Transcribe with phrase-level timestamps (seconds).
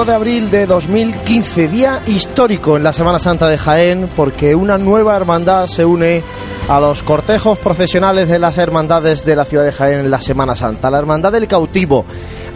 [0.00, 4.78] 1 de abril de 2015, día histórico en la Semana Santa de Jaén, porque una
[4.78, 6.22] nueva hermandad se une
[6.70, 10.56] a los cortejos profesionales de las hermandades de la ciudad de Jaén en la Semana
[10.56, 10.90] Santa.
[10.90, 12.06] La Hermandad del Cautivo.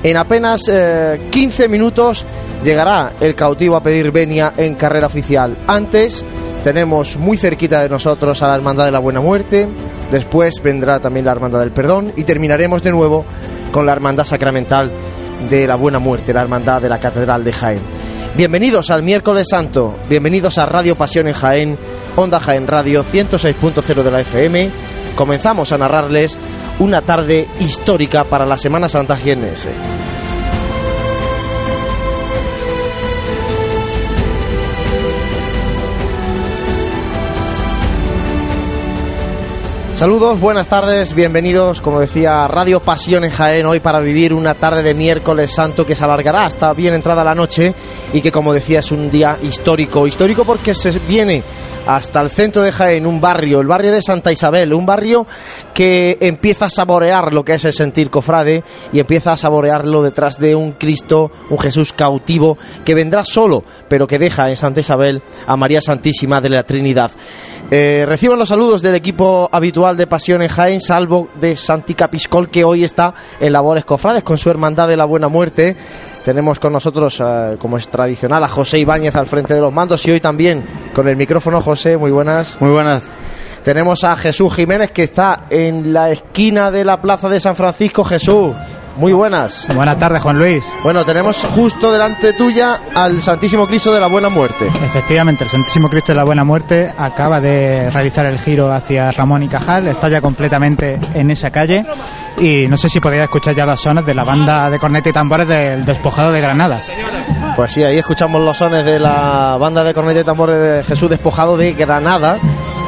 [0.03, 0.63] En apenas
[1.31, 2.25] 15 minutos
[2.65, 5.59] llegará el cautivo a pedir venia en carrera oficial.
[5.67, 6.25] Antes
[6.63, 9.69] tenemos muy cerquita de nosotros a la Hermandad de la Buena Muerte,
[10.11, 13.27] después vendrá también la Hermandad del Perdón y terminaremos de nuevo
[13.71, 14.91] con la Hermandad Sacramental
[15.49, 17.81] de la Buena Muerte, la Hermandad de la Catedral de Jaén.
[18.37, 21.79] Bienvenidos al miércoles santo, bienvenidos a Radio Pasión en Jaén,
[22.17, 24.71] Onda Jaén Radio 106.0 de la FM.
[25.17, 26.39] Comenzamos a narrarles
[26.79, 29.71] una tarde histórica para la Semana Santa jiennense.
[39.95, 44.83] Saludos, buenas tardes, bienvenidos, como decía, Radio Pasión en Jaén hoy para vivir una tarde
[44.83, 47.73] de miércoles santo que se alargará hasta bien entrada la noche
[48.13, 50.09] y que, como decía, es un día histórico.
[50.09, 51.45] Histórico porque se viene
[51.87, 55.29] hasta el centro de Jaén, un barrio, el barrio de Santa Isabel, un barrio
[55.73, 60.41] que empieza a saborear lo que es el sentir cofrade y empieza a saborearlo detrás
[60.41, 65.23] de un Cristo, un Jesús cautivo que vendrá solo, pero que deja en Santa Isabel
[65.47, 67.13] a María Santísima de la Trinidad.
[67.71, 72.51] Eh, reciban los saludos del equipo habitual de Pasión en Jaén, salvo de Santi Capiscol,
[72.51, 75.77] que hoy está en labores cofrades con su hermandad de la Buena Muerte.
[76.25, 80.07] Tenemos con nosotros, eh, como es tradicional, a José Ibáñez al frente de los mandos
[80.07, 80.65] y hoy también
[80.95, 81.61] con el micrófono.
[81.63, 82.57] José, muy buenas.
[82.61, 83.05] Muy buenas.
[83.65, 88.05] Tenemos a Jesús Jiménez que está en la esquina de la Plaza de San Francisco.
[88.05, 88.55] Jesús,
[88.97, 89.69] muy buenas.
[89.75, 90.65] Buenas tardes, Juan Luis.
[90.83, 94.67] Bueno, tenemos justo delante tuya al Santísimo Cristo de la Buena Muerte.
[94.67, 99.43] Efectivamente, el Santísimo Cristo de la Buena Muerte acaba de realizar el giro hacia Ramón
[99.43, 101.85] y Cajal, está ya completamente en esa calle
[102.39, 105.13] y no sé si podría escuchar ya los sones de la banda de corneta y
[105.13, 106.83] tambores del Despojado de Granada.
[107.57, 111.11] Pues sí, ahí escuchamos los sones de la banda de corneta y tambores de Jesús
[111.11, 112.39] Despojado de Granada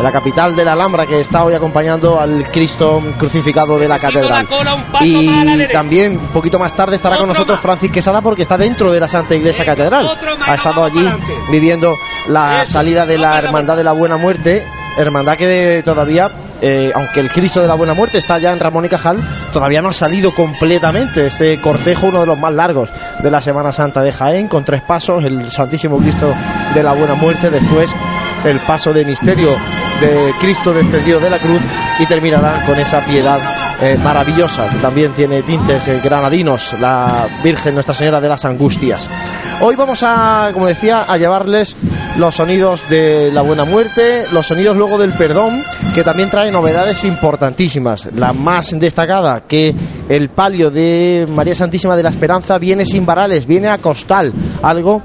[0.03, 4.47] la capital de la Alhambra que está hoy acompañando al Cristo crucificado de la catedral.
[5.01, 9.01] Y también un poquito más tarde estará con nosotros Francis Quesada porque está dentro de
[9.01, 10.09] la Santa Iglesia Catedral.
[10.47, 11.09] Ha estado allí
[11.51, 11.95] viviendo
[12.29, 14.67] la salida de la Hermandad de la Buena Muerte,
[14.99, 16.31] hermandad que todavía
[16.63, 19.21] eh, aunque el Cristo de la Buena Muerte está ya en Ramón y Cajal,
[19.53, 22.91] todavía no ha salido completamente este cortejo, uno de los más largos
[23.23, 26.35] de la Semana Santa de Jaén, con tres pasos, el Santísimo Cristo
[26.75, 27.95] de la Buena Muerte, después
[28.45, 29.57] el paso de misterio
[30.01, 31.61] de Cristo descendido de la cruz
[31.99, 33.41] y terminará con esa piedad
[33.81, 39.09] eh, maravillosa que también tiene tintes eh, granadinos, la Virgen Nuestra Señora de las Angustias.
[39.61, 41.77] Hoy vamos a, como decía, a llevarles
[42.17, 45.63] los sonidos de la buena muerte, los sonidos luego del perdón,
[45.95, 48.09] que también trae novedades importantísimas.
[48.17, 49.75] La más destacada, que
[50.09, 54.33] el palio de María Santísima de la Esperanza viene sin varales, viene a costal,
[54.63, 55.03] algo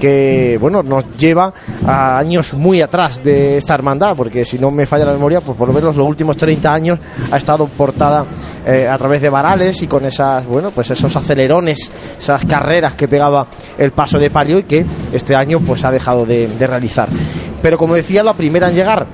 [0.00, 1.52] que bueno nos lleva
[1.86, 5.56] a años muy atrás de esta hermandad, porque si no me falla la memoria, pues
[5.56, 6.98] por lo menos los últimos 30 años
[7.30, 8.26] ha estado portada
[8.66, 13.06] eh, a través de varales y con esas, bueno, pues esos acelerones, esas carreras que
[13.06, 13.46] pegaba
[13.78, 17.08] el paso de palio y que este año pues ha dejado de, de realizar.
[17.62, 19.06] Pero como decía, la primera en llegar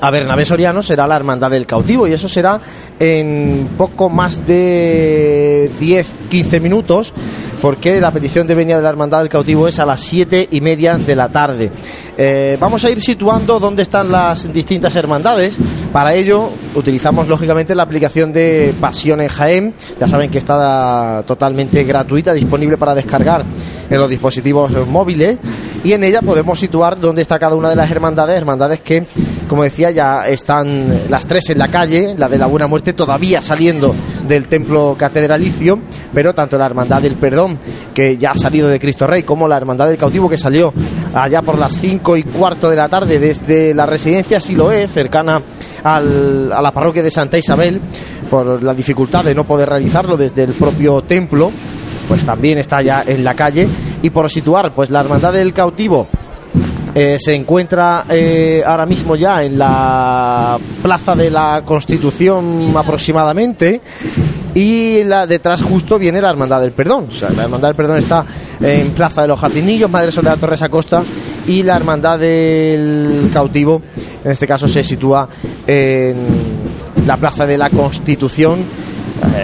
[0.00, 2.60] a Bernabé Soriano será la Hermandad del Cautivo y eso será
[2.98, 7.14] en poco más de 10-15 minutos
[7.62, 10.60] porque la petición de venida de la Hermandad del Cautivo es a las 7 y
[10.60, 11.70] media de la tarde.
[12.18, 15.58] Eh, vamos a ir situando dónde están las distintas hermandades.
[15.92, 19.74] Para ello utilizamos lógicamente la aplicación de Pasión en Jaén.
[20.00, 23.44] Ya saben que está totalmente gratuita, disponible para descargar
[23.88, 25.38] en los dispositivos móviles
[25.84, 29.04] y en ella podemos situar dónde está cada una de las hermandades, hermandades que,
[29.48, 33.40] como decía, ya están las tres en la calle, la de la Buena Muerte todavía
[33.40, 33.94] saliendo
[34.32, 35.78] del templo catedralicio,
[36.12, 37.58] pero tanto la Hermandad del Perdón,
[37.94, 40.72] que ya ha salido de Cristo Rey, como la Hermandad del Cautivo, que salió
[41.14, 45.42] allá por las cinco y cuarto de la tarde desde la residencia Siloé, cercana
[45.84, 47.80] al, a la parroquia de Santa Isabel,
[48.30, 51.50] por la dificultad de no poder realizarlo desde el propio templo,
[52.08, 53.68] pues también está ya en la calle.
[54.00, 56.08] Y por situar, pues la Hermandad del Cautivo
[56.94, 63.80] eh, se encuentra eh, ahora mismo ya en la Plaza de la Constitución aproximadamente
[64.54, 67.08] y la detrás justo viene la Hermandad del Perdón.
[67.34, 68.26] La Hermandad del Perdón está
[68.60, 71.02] en Plaza de los Jardinillos, Madre Soledad Torres Acosta
[71.46, 73.80] y la Hermandad del Cautivo,
[74.22, 75.28] en este caso se sitúa
[75.66, 76.16] en
[77.06, 78.64] la Plaza de la Constitución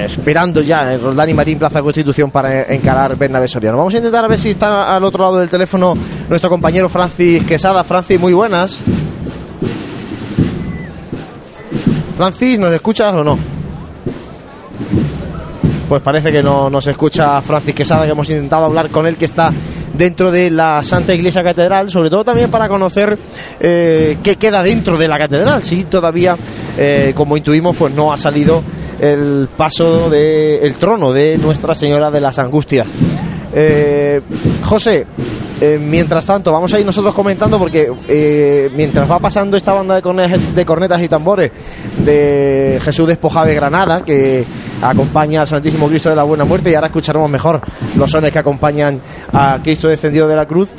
[0.05, 3.77] esperando ya en Roldán y Marín Plaza Constitución para encarar Bernabé Soriano.
[3.77, 5.95] Vamos a intentar a ver si está al otro lado del teléfono
[6.29, 7.85] nuestro compañero Francis Quesada.
[7.85, 8.79] Francis, muy buenas.
[12.17, 13.39] Francis, ¿nos escuchas o no?
[15.89, 19.25] pues parece que no nos escucha Francis Quesada, que hemos intentado hablar con él, que
[19.25, 19.51] está
[19.95, 23.19] dentro de la Santa Iglesia Catedral, sobre todo también para conocer
[23.59, 26.37] eh, qué queda dentro de la catedral, si todavía,
[26.77, 28.63] eh, como intuimos, pues no ha salido
[29.01, 32.87] el paso del trono de Nuestra Señora de las Angustias.
[33.53, 34.21] Eh,
[34.63, 35.07] José,
[35.61, 40.01] eh, mientras tanto, vamos a ir nosotros comentando porque eh, mientras va pasando esta banda
[40.01, 41.51] de, de, cornetas y tambores
[42.05, 44.45] de Jesús despojado de Granada, que
[44.83, 47.61] acompaña al Santísimo Cristo de la Buena Muerte, y ahora escucharemos mejor
[47.97, 49.01] los sones que acompañan
[49.33, 50.71] a Cristo descendido de la cruz.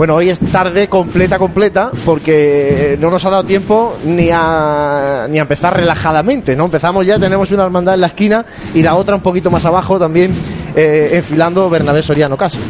[0.00, 5.38] Bueno, hoy es tarde completa, completa, porque no nos ha dado tiempo ni a, ni
[5.38, 6.64] a empezar relajadamente, ¿no?
[6.64, 9.98] Empezamos ya, tenemos una hermandad en la esquina y la otra un poquito más abajo
[9.98, 10.32] también
[10.74, 12.60] eh, enfilando Bernabé Soriano casi.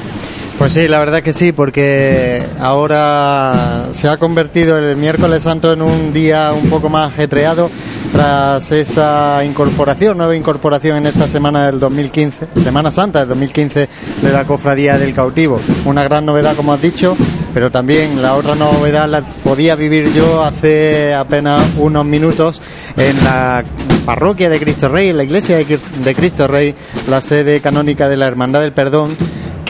[0.61, 5.81] Pues sí, la verdad que sí, porque ahora se ha convertido el miércoles santo en
[5.81, 7.71] un día un poco más ajetreado
[8.13, 13.89] tras esa incorporación, nueva incorporación en esta semana del 2015, Semana Santa del 2015
[14.21, 15.59] de la Cofradía del Cautivo.
[15.87, 17.17] Una gran novedad, como has dicho,
[17.55, 22.61] pero también la otra novedad la podía vivir yo hace apenas unos minutos
[22.99, 23.65] en la
[24.05, 26.75] parroquia de Cristo Rey, en la iglesia de Cristo Rey,
[27.09, 29.17] la sede canónica de la Hermandad del Perdón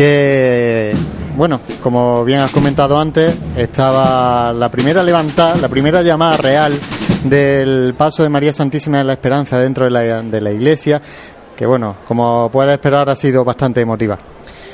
[0.01, 0.95] que,
[1.37, 6.73] bueno, como bien has comentado antes, estaba la primera levantada, la primera llamada real
[7.25, 11.03] del paso de María Santísima de la Esperanza dentro de la, de la iglesia,
[11.55, 14.17] que bueno, como puedes esperar ha sido bastante emotiva.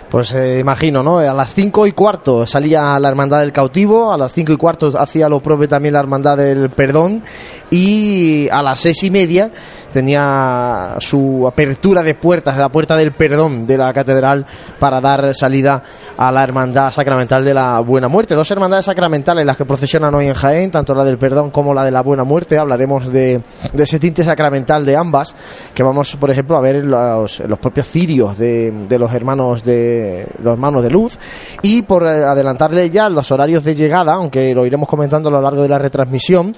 [0.08, 1.18] Pues eh, imagino, ¿no?
[1.18, 4.92] A las cinco y cuarto salía la Hermandad del Cautivo, a las cinco y cuarto
[4.96, 7.24] hacía lo propio también la Hermandad del Perdón
[7.68, 9.50] y a las seis y media
[9.92, 14.46] tenía su apertura de puertas, la puerta del perdón de la catedral
[14.78, 15.82] para dar salida
[16.16, 18.34] a la hermandad sacramental de la Buena Muerte.
[18.34, 21.84] Dos hermandades sacramentales las que procesionan hoy en Jaén, tanto la del perdón como la
[21.84, 22.58] de la Buena Muerte.
[22.58, 23.42] Hablaremos de,
[23.76, 25.34] ese tinte sacramental de ambas,
[25.74, 30.26] que vamos, por ejemplo, a ver en los, propios cirios de, de, los hermanos de
[30.42, 31.18] los hermanos de luz.
[31.62, 35.62] Y por adelantarle ya los horarios de llegada, aunque lo iremos comentando a lo largo
[35.62, 36.54] de la retransmisión,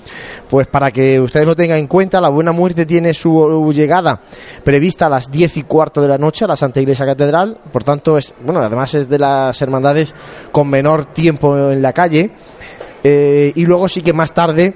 [0.48, 4.20] pues para que ustedes lo tengan en cuenta, la Buena Muerte tiene su llegada
[4.64, 7.58] prevista a las 10 y cuarto de la noche a la Santa Iglesia Catedral.
[7.72, 10.14] Por tanto, es, bueno, además es de las hermandades
[10.52, 12.30] con menor tiempo en la calle.
[13.04, 14.74] Eh, y luego sí que más tarde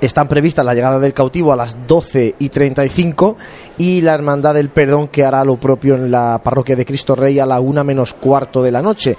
[0.00, 3.36] están previstas la llegada del cautivo a las 12 y 35
[3.78, 7.38] y la Hermandad del Perdón que hará lo propio en la parroquia de Cristo Rey
[7.38, 9.16] a la una menos cuarto de la noche.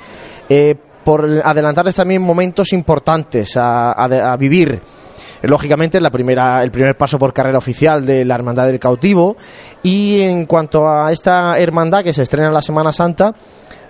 [0.47, 4.79] Eh, por adelantarles también momentos importantes a vivir
[5.43, 9.37] lógicamente la primera, el primer paso por carrera oficial de la Hermandad del Cautivo.
[9.83, 13.33] Y en cuanto a esta hermandad que se estrena en la Semana Santa,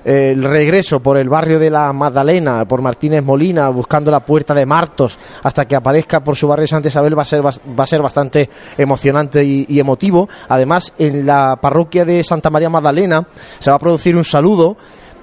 [0.06, 4.66] el regreso por el barrio de la Magdalena, por Martínez Molina, buscando la puerta de
[4.66, 8.02] Martos, hasta que aparezca por su barrio Santa Isabel, va a ser, va a ser
[8.02, 10.30] bastante emocionante y, y, emotivo.
[10.48, 13.28] Además, en la parroquia de Santa María Magdalena
[13.60, 14.78] se va a producir un saludo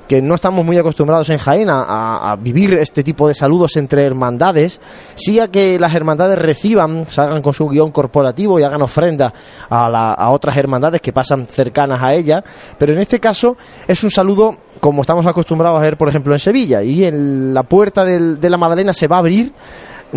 [0.09, 4.81] que no estamos muy acostumbrados en Jaén a, vivir este tipo de saludos entre hermandades,
[5.15, 9.33] sí a que las hermandades reciban, salgan con su guion corporativo y hagan ofrenda
[9.69, 12.45] a, a otras hermandades que pasan cercanas a ella,
[12.79, 16.41] pero en este caso es un saludo como estamos acostumbrados a ver, por ejemplo, en
[16.41, 19.53] Sevilla, y en la puerta del, de la Madalena se va a abrir,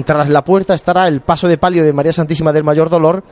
[0.05, 3.24] tras la puerta estará el paso de palio de María Santísima del Mayor Dolor,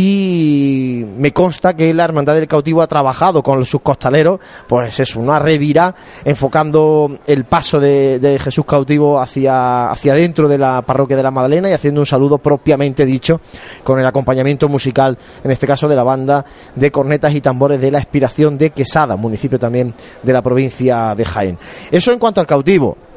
[0.00, 4.38] y me consta que la Hermandad del Cautivo ha trabajado con sus costaleros,
[4.68, 5.92] pues es una revira
[6.24, 11.68] enfocando el paso de, Jesús cautivo hacia, hacia dentro de la parroquia de la Magdalena
[11.68, 13.40] y haciendo un saludo propiamente dicho
[13.82, 16.44] con el acompañamiento musical, en este caso de la banda
[16.76, 21.24] de cornetas y tambores de la Expiración de Quesada, municipio también de la provincia de
[21.24, 21.58] Jaén.
[21.90, 23.07] Eso en cuanto al cautivo.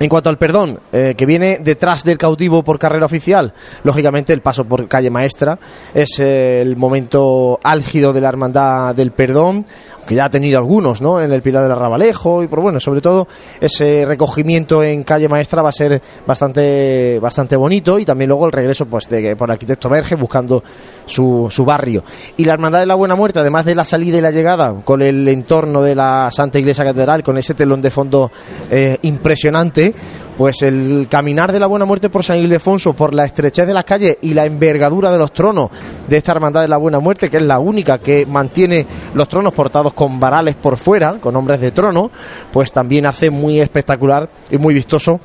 [0.00, 3.52] En cuanto al perdón, eh, que viene detrás del cautivo por carrera oficial,
[3.82, 5.58] lógicamente el paso por calle maestra
[5.92, 9.66] es eh, el momento álgido de la hermandad del perdón,
[10.06, 11.20] que ya ha tenido algunos, ¿no?
[11.20, 13.28] En el Pilar del Arrabalejo y por bueno, sobre todo
[13.60, 18.52] ese recogimiento en calle Maestra va a ser bastante bastante bonito y también luego el
[18.52, 20.62] regreso pues de por arquitecto Verge buscando
[21.04, 22.04] su, su barrio.
[22.36, 25.02] Y la Hermandad de la Buena Muerte, además de la salida y la llegada con
[25.02, 28.30] el entorno de la Santa Iglesia Catedral con ese telón de fondo
[28.70, 29.94] eh, impresionante,
[30.38, 33.82] pues el caminar de la Buena Muerte por San Ildefonso, por la estrechez de las
[33.82, 35.68] calles y la envergadura de los tronos
[36.06, 39.52] de esta Hermandad de la Buena Muerte, que es la única que mantiene los tronos
[39.52, 42.12] portados con varales por fuera, con hombres de trono,
[42.52, 45.18] pues también hace muy espectacular y muy vistoso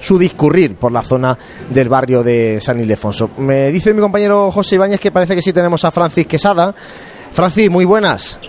[0.00, 1.38] su discurrir por la zona
[1.70, 3.30] del barrio de San Ildefonso.
[3.36, 6.74] Me dice mi compañero José Ibáñez que parece que sí tenemos a Francis Quesada.
[7.30, 8.40] Francis, muy buenas.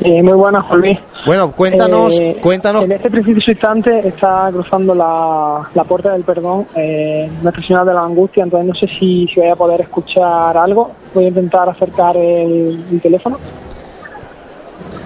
[0.00, 0.82] Eh, muy buenas, Juan
[1.26, 2.82] bueno, cuéntanos, eh, cuéntanos.
[2.82, 7.94] En este preciso instante está cruzando la, la puerta del perdón eh, Nuestra Señora de
[7.94, 10.90] la Angustia, entonces no sé si, si voy a poder escuchar algo.
[11.14, 13.38] Voy a intentar acercar el, teléfono.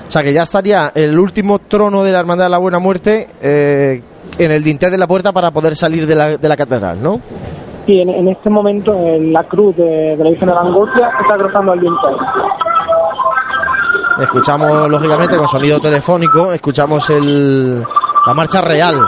[0.09, 3.29] O sea que ya estaría el último trono de la Hermandad de la Buena Muerte
[3.41, 4.03] eh,
[4.39, 7.21] en el dintel de la puerta para poder salir de la, de la catedral, ¿no?
[7.87, 11.11] Y en, en este momento en la cruz de, de la Virgen de la Angustia
[11.21, 12.17] está cruzando el dintel.
[14.21, 17.81] Escuchamos, lógicamente, con sonido telefónico, escuchamos el,
[18.27, 19.01] la marcha real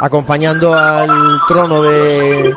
[0.00, 2.54] acompañando al trono de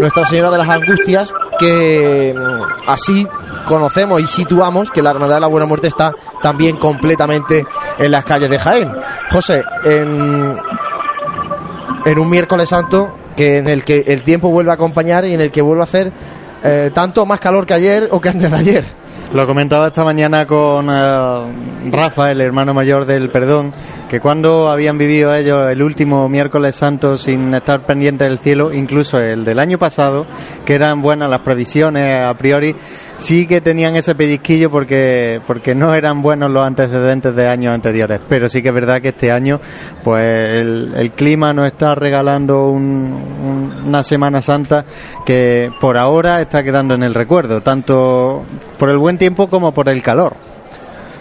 [0.00, 3.26] Nuestra Señora de las Angustias, que mm, así
[3.66, 7.64] conocemos y situamos que la Hermandad de la Buena Muerte está también completamente
[7.98, 8.92] en las calles de Jaén.
[9.30, 10.58] José, en,
[12.18, 15.52] un miércoles santo que en el que el tiempo vuelve a acompañar y en el
[15.52, 16.12] que vuelve a hacer
[16.64, 18.84] eh, tanto más calor que ayer o que antes de ayer.
[19.30, 23.74] Lo comentaba esta mañana con eh, Rafa, el hermano mayor del perdón,
[24.08, 29.20] que cuando habían vivido ellos el último miércoles santo sin estar pendientes del cielo, incluso
[29.20, 30.26] el del año pasado,
[30.64, 32.74] que eran buenas las previsiones a priori,
[33.18, 38.20] sí que tenían ese pellizquillo porque, porque no eran buenos los antecedentes de años anteriores.
[38.28, 39.60] Pero sí que es verdad que este año,
[40.02, 44.84] pues el, clima nos está regalando un- una Semana Santa
[45.26, 48.44] que por ahora está quedando en el recuerdo, tanto
[48.78, 50.47] por el buen tiempo como por el calor.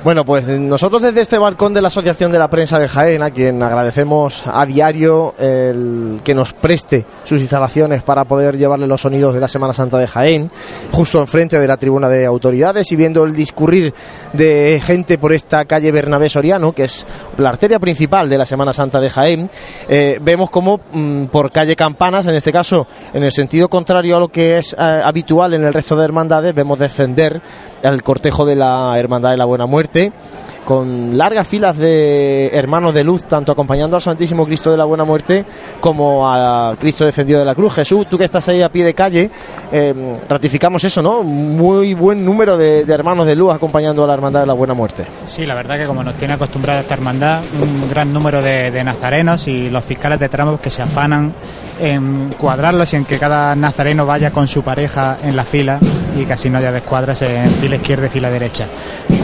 [0.07, 3.31] Bueno, pues nosotros desde este balcón de la Asociación de la Prensa de Jaén, a
[3.31, 9.33] quien agradecemos a diario el que nos preste sus instalaciones para poder llevarle los sonidos
[9.33, 10.49] de la Semana Santa de Jaén,
[10.93, 13.93] justo enfrente de la tribuna de autoridades y viendo el discurrir
[14.31, 17.05] de gente por esta calle Bernabé Soriano, que es
[17.37, 19.49] la arteria principal de la Semana Santa de Jaén,
[19.89, 24.21] eh, vemos como mm, por calle Campanas, en este caso en el sentido contrario a
[24.21, 27.41] lo que es eh, habitual en el resto de hermandades, vemos descender
[27.83, 30.11] al cortejo de la Hermandad de la Buena Muerte
[30.67, 35.05] con largas filas de hermanos de luz, tanto acompañando al Santísimo Cristo de la Buena
[35.05, 35.45] Muerte
[35.79, 37.73] como al Cristo descendido de la cruz.
[37.75, 39.31] Jesús, tú que estás ahí a pie de calle,
[39.71, 41.23] eh, ratificamos eso, ¿no?
[41.23, 45.05] Muy buen número de, hermanos de luz acompañando a la Hermandad de la Buena Muerte.
[45.25, 49.47] Sí, la verdad que como nos tiene acostumbrada esta hermandad, un gran número de, nazarenos
[49.47, 51.31] y los fiscales de tramos que se afanan
[51.79, 55.79] en cuadrarlos y en que cada nazareno vaya con su pareja en la fila
[56.17, 58.65] y así no haya descuadras en fila izquierda y fila derecha.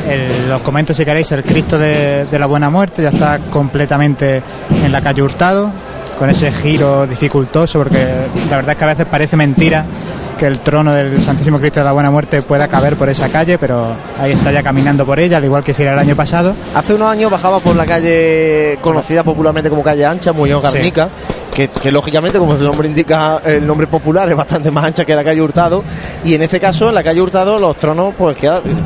[0.07, 4.41] El- os comento si queréis, el Cristo de, de la Buena Muerte ya está completamente
[4.83, 5.71] en la calle Hurtado,
[6.17, 8.05] con ese giro dificultoso, porque
[8.49, 9.85] la verdad es que a veces parece mentira
[10.37, 13.57] que el trono del Santísimo Cristo de la Buena Muerte pueda caber por esa calle,
[13.57, 16.55] pero ahí está ya caminando por ella, al igual que hiciera el año pasado.
[16.75, 20.93] Hace unos años bajaba por la calle conocida popularmente como calle ancha, Muñoz Sí.
[21.53, 25.23] Que, lógicamente, como su nombre indica, el nombre popular es bastante más ancha que la
[25.23, 25.83] calle Hurtado.
[26.23, 28.37] Y en este caso, en la calle Hurtado, los tronos, pues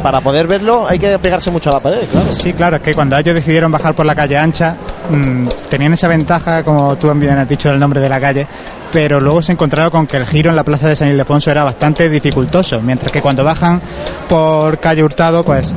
[0.04, 2.30] para poder verlo hay que pegarse mucho a la pared, claro.
[2.30, 4.76] Sí, claro, es que cuando ellos decidieron bajar por la calle ancha,
[5.10, 8.48] mm, tenían esa ventaja, como tú bien has dicho el nombre de la calle,
[8.92, 11.64] pero luego se encontraron con que el giro en la plaza de San Ildefonso era
[11.64, 13.82] bastante dificultoso, mientras que cuando bajan
[14.28, 15.74] por calle Hurtado, pues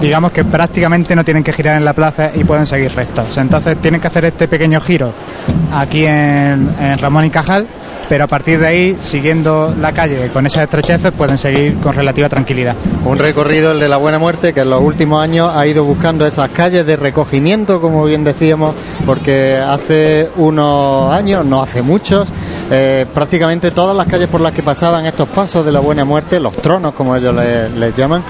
[0.00, 3.36] digamos que prácticamente no tienen que girar en la plaza y pueden seguir rectos.
[3.36, 5.12] Entonces tienen que hacer este pequeño giro
[5.72, 7.68] aquí en Ramón y Cajal,
[8.08, 12.28] pero a partir de ahí, siguiendo la calle con esas estrecheces, pueden seguir con relativa
[12.28, 12.76] tranquilidad.
[13.04, 16.26] Un recorrido, el de la Buena Muerte, que en los últimos años ha ido buscando
[16.26, 18.74] esas calles de recogimiento, como bien decíamos,
[19.06, 22.32] porque hace unos años, no hace muchos,
[22.70, 26.40] eh, prácticamente todas las calles por las que pasaban estos pasos de la Buena Muerte,
[26.40, 28.22] los tronos, como ellos le- les llaman,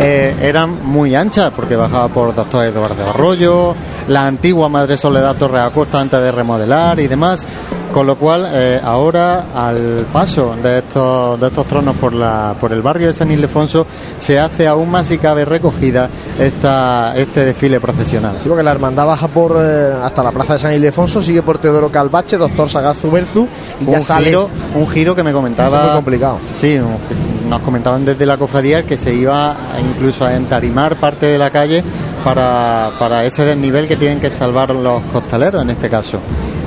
[0.00, 3.74] eh, eran muy anchas, porque bajaba por Doctor Eduardo Arroyo,
[4.08, 7.46] la antigua Madre Soledad Torre Acosta antes de remodelar y demás.
[7.92, 12.72] Con lo cual, eh, ahora al paso de estos, de estos tronos por, la, por
[12.72, 13.86] el barrio de San Ildefonso,
[14.18, 16.08] se hace aún más si cabe recogida
[16.38, 18.36] esta, este desfile procesional.
[18.42, 21.58] Sí, porque la hermandad baja por eh, hasta la plaza de San Ildefonso, sigue por
[21.58, 23.46] Teodoro Calvache, Doctor Sagaz Berzu
[23.80, 24.26] y ya sale.
[24.26, 25.78] giro, un giro que me comentaba.
[25.78, 26.38] Es muy complicado.
[26.54, 26.96] Sí, un
[27.48, 31.48] nos comentaban desde la cofradía que se iba a- incluso a entarimar parte de la
[31.50, 31.82] calle
[32.22, 36.18] para, para ese desnivel que tienen que salvar los costaleros en este caso.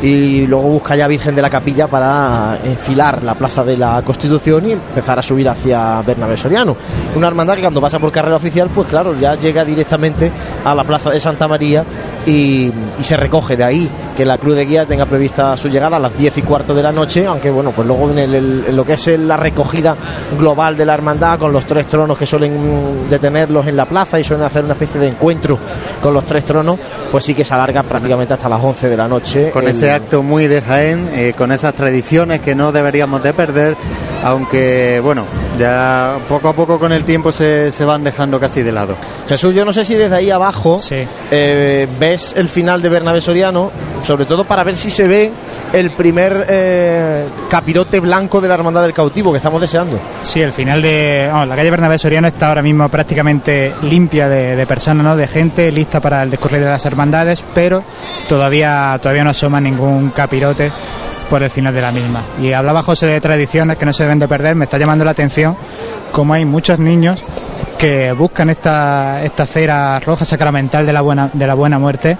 [0.02, 4.66] Y luego busca ya Virgen de la Capilla para enfilar la plaza de la Constitución
[4.68, 6.76] y empezar a subir hacia Bernabé Soriano.
[7.16, 10.32] Una hermandad que cuando pasa por carrera oficial, pues claro, ya llega directamente
[10.66, 11.84] a la plaza de Santa María
[12.26, 12.66] y,
[13.00, 16.00] y se recoge de ahí que la Cruz de Guía tenga prevista su llegada a
[16.00, 18.86] las 10 y cuarto de la noche, aunque bueno, pues luego en, el- en lo
[18.86, 19.96] que es la recogida
[20.38, 24.24] global de la hermandad con los tres tronos que suelen detenerlos en la plaza y
[24.24, 25.58] suelen hacer una especie de encuentro
[26.02, 26.78] con los tres tronos,
[27.12, 29.52] pues sí que se alarga prácticamente hasta las 11 de la noche.
[29.52, 33.34] Con el- ese acto muy de Jaén, eh, con esas tradiciones que no deberíamos de
[33.34, 33.76] perder,
[34.24, 35.26] aunque bueno,
[35.58, 38.96] ya poco a poco con el tiempo se, se van dejando casi de lado.
[39.28, 41.04] Jesús, yo no sé si desde ahí abajo Sí.
[41.32, 43.72] eh, ves el final de Bernabé Soriano,
[44.04, 45.32] sobre todo para ver si se ve
[45.74, 50.00] el primer eh, capirote blanco de la Hermandad del Cautivo que estamos deseando.
[50.22, 51.30] Sí, el final de.
[51.32, 55.16] la calle Bernabé Soriano está ahora mismo prácticamente limpia de, personas, ¿no?
[55.16, 57.84] De gente lista para el descurrir de las hermandades, pero
[58.28, 60.72] todavía, todavía no asoma ningún capirote
[61.30, 62.24] por el final de la misma.
[62.42, 65.12] Y hablaba José de tradiciones que no se deben de perder, me está llamando la
[65.12, 65.56] atención
[66.12, 67.24] como hay muchos niños
[67.82, 72.16] que buscan esta, esta cera roja sacramental de la buena, de la buena muerte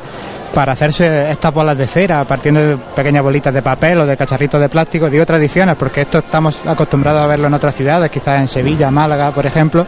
[0.56, 4.60] para hacerse estas bolas de cera, partiendo de pequeñas bolitas de papel o de cacharritos
[4.60, 5.10] de plástico.
[5.10, 9.32] Digo tradiciones, porque esto estamos acostumbrados a verlo en otras ciudades, quizás en Sevilla, Málaga,
[9.32, 9.86] por ejemplo,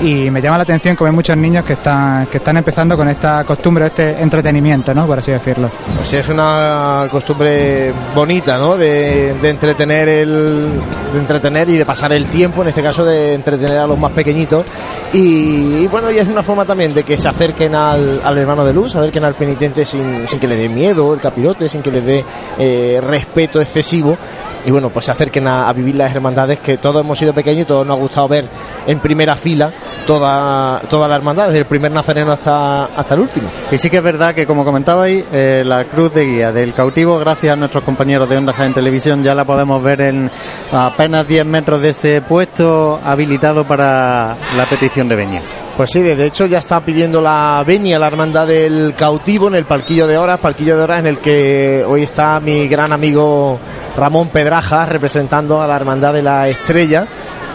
[0.00, 3.08] y me llama la atención que hay muchos niños que están, que están empezando con
[3.08, 5.06] esta costumbre, este entretenimiento, ¿no?
[5.06, 5.70] Por así decirlo.
[5.96, 8.76] Pues es una costumbre bonita, ¿no?
[8.76, 10.68] De, entretener el,
[11.12, 14.12] de entretener y de pasar el tiempo, en este caso de entretener a los más
[14.12, 14.64] pequeñitos.
[15.12, 18.72] Y, bueno, y es una forma también de que se acerquen al, al hermano de
[18.72, 22.24] luz, acerquen al penitente sin, que le dé miedo el capirote, sin que le dé
[22.58, 24.16] eh, respeto excesivo.
[24.64, 27.66] Y bueno, pues se acerquen a, vivir las hermandades que todos hemos sido pequeños y
[27.66, 28.44] todos nos ha gustado ver
[28.86, 29.72] en primera fila
[30.06, 33.48] toda, toda la hermandad, desde el primer nazareno hasta, hasta el último.
[33.72, 37.18] Y sí que es verdad que, como comentabais, eh, la cruz de guía del cautivo,
[37.18, 40.30] gracias a nuestros compañeros de Onda en Televisión, ya la podemos ver en
[40.70, 45.40] apenas 10 metros de ese puesto habilitado para la petición de venia.
[45.76, 49.64] Pues sí, de hecho ya está pidiendo la venia, la hermandad del cautivo en el
[49.64, 53.58] palquillo de horas, palquillo de horas en el que hoy está mi gran amigo
[53.96, 57.06] Ramón Pedraja representando a la hermandad de la estrella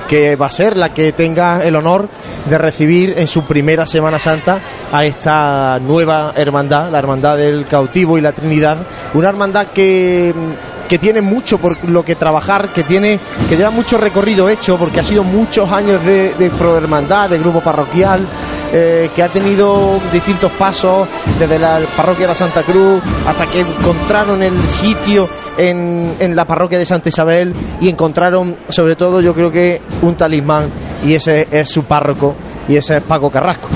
[0.07, 2.09] que va a ser la que tenga el honor
[2.49, 4.57] de recibir en su primera Semana Santa
[4.91, 8.77] a esta nueva hermandad, la hermandad del cautivo y la Trinidad,
[9.13, 10.33] una hermandad que
[10.87, 13.19] que tiene mucho por lo que trabajar, que tiene
[13.49, 17.61] que lleva mucho recorrido hecho, porque ha sido muchos años de, de hermandad, de grupo
[17.61, 18.21] parroquial,
[18.73, 21.07] eh, que ha tenido distintos pasos
[21.39, 26.45] desde la parroquia de la Santa Cruz hasta que encontraron el sitio en, en la
[26.45, 30.69] parroquia de Santa Isabel y encontraron sobre todo yo creo que un talismán
[31.05, 32.35] y ese es su párroco
[32.67, 33.69] y ese es Paco Carrasco.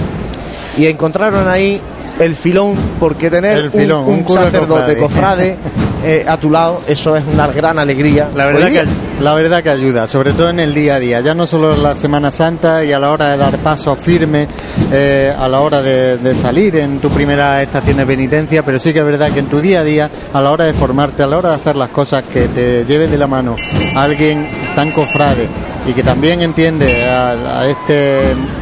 [0.78, 1.80] Y encontraron ahí
[2.20, 5.58] el filón, porque tener un, sacerdote cofrade
[6.04, 8.30] eh, a tu lado, eso es una gran alegría.
[8.34, 8.86] La verdad, que,
[9.22, 11.84] la verdad que ayuda, sobre todo en el día a día, ya no solo en
[11.84, 14.48] la Semana Santa y a la hora de dar paso firme,
[14.92, 19.00] eh, a la hora de, salir en tu primera estación de penitencia, pero sí que
[19.00, 21.38] es verdad que en tu día a día, a la hora de formarte, a la
[21.38, 23.56] hora de hacer las cosas, que te lleve de la mano
[23.96, 25.48] alguien tan cofrade
[25.86, 28.22] y que también entiende a este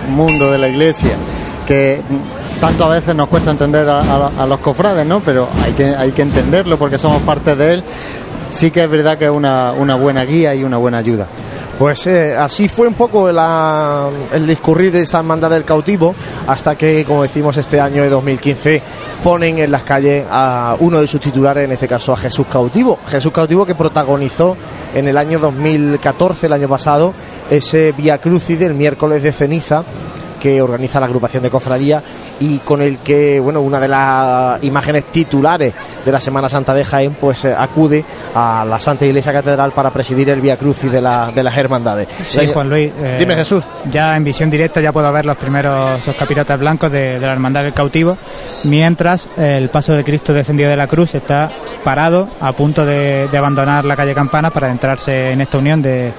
[0.10, 1.12] mundo de la iglesia,
[1.68, 2.02] que
[2.60, 5.22] tanto a veces nos cuesta entender a, los cofrades, ¿no?
[5.22, 7.84] Pero hay que, hay que entenderlo porque somos parte de él.
[8.50, 11.28] Sí que es verdad que es una, una buena guía y una buena ayuda.
[11.80, 16.14] Pues eh, así fue un poco el discurrir de esta hermandad del cautivo,
[16.46, 18.82] hasta que, como decimos, este año de 2015
[19.24, 23.00] ponen en las calles a uno de sus titulares, en este caso a Jesús Cautivo.
[23.08, 24.58] Jesús Cautivo que protagonizó
[24.94, 27.14] en el año 2014, el año pasado,
[27.50, 29.86] ese Via Crucis del miércoles de ceniza
[30.40, 32.02] que organiza la agrupación de cofradía
[32.40, 35.74] y con el que, bueno, una de las imágenes titulares
[36.06, 39.90] de la Semana Santa de Jaén, pues eh, acude a la Santa Iglesia Catedral para
[39.90, 42.08] presidir el Via Crucis de, la, de las hermandades.
[42.24, 42.92] Sí, Juan Luis.
[42.98, 43.64] Eh, Dime, Jesús.
[43.92, 47.74] Ya en visión directa ya puedo ver los primeros capirotes blancos de, la Hermandad del
[47.74, 48.18] Cautivo,
[48.64, 51.52] mientras el paso del Cristo descendido de la cruz está
[51.84, 56.12] parado a punto de, abandonar la calle Campana para entrarse en esta unión de,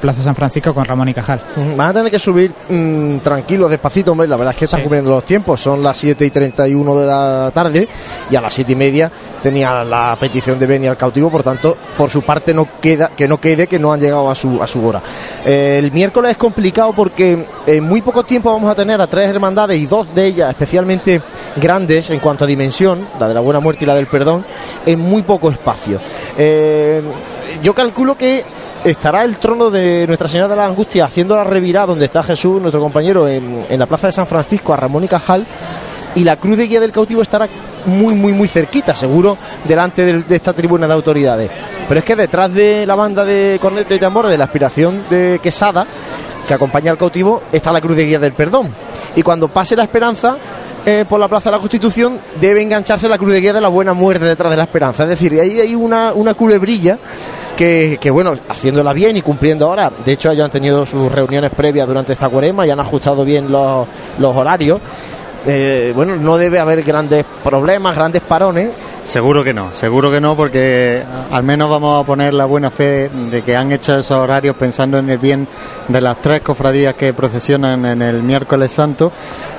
[0.00, 1.40] Plaza San Francisco con Ramón y Cajal.
[1.76, 5.10] Van a tener que subir mm, tranquilos, despacito, hombre, la verdad es que están cumpliendo
[5.10, 7.88] los tiempos son las 7 y 31 de la tarde
[8.30, 9.10] y a las 7 y media
[9.42, 13.28] tenía la petición de venir al cautivo, por tanto, por su parte no queda que
[13.28, 15.02] no quede que no han llegado a su, a su hora.
[15.44, 19.28] Eh, el miércoles es complicado porque en muy poco tiempo vamos a tener a tres
[19.28, 21.22] hermandades y dos de ellas especialmente
[21.56, 24.44] grandes en cuanto a dimensión, la de la buena muerte y la del perdón,
[24.86, 26.00] en muy poco espacio.
[26.36, 27.02] Eh,
[27.62, 28.44] yo calculo que
[28.84, 32.60] estará el trono de Nuestra Señora de la Angustia haciendo la revirada donde está Jesús,
[32.60, 35.46] nuestro compañero, en, la plaza de San Francisco, a Ramón y Cajal,
[36.14, 37.48] y la cruz de guía del cautivo estará
[37.86, 41.50] muy, muy, muy cerquita, seguro, delante de, esta tribuna de autoridades.
[41.86, 45.40] Pero es que detrás de la banda de corneta y tambor de la aspiración de
[45.42, 45.86] Quesada,
[46.46, 48.74] que acompaña al cautivo, está la cruz de guía del perdón.
[49.14, 50.36] Y cuando pase la esperanza,
[50.90, 54.24] eh, por la Plaza de la Constitución debe engancharse la cruz de la buena muerte
[54.24, 55.02] detrás de la esperanza.
[55.02, 56.98] Es decir, ahí hay una, una culebrilla
[57.54, 59.92] que, bueno, haciéndola bien y cumpliendo ahora.
[60.02, 63.52] De hecho, ellos han tenido sus reuniones previas durante esta cuarema y han ajustado bien
[63.52, 63.86] los,
[64.18, 64.80] los horarios.
[65.46, 68.70] Eh, bueno, no debe haber grandes problemas, grandes parones
[69.08, 73.08] Seguro que no, seguro que no, porque al menos vamos a poner la buena fe
[73.08, 75.48] de que han hecho esos horarios pensando en el bien
[75.88, 79.10] de las tres cofradías que procesionan en el miércoles santo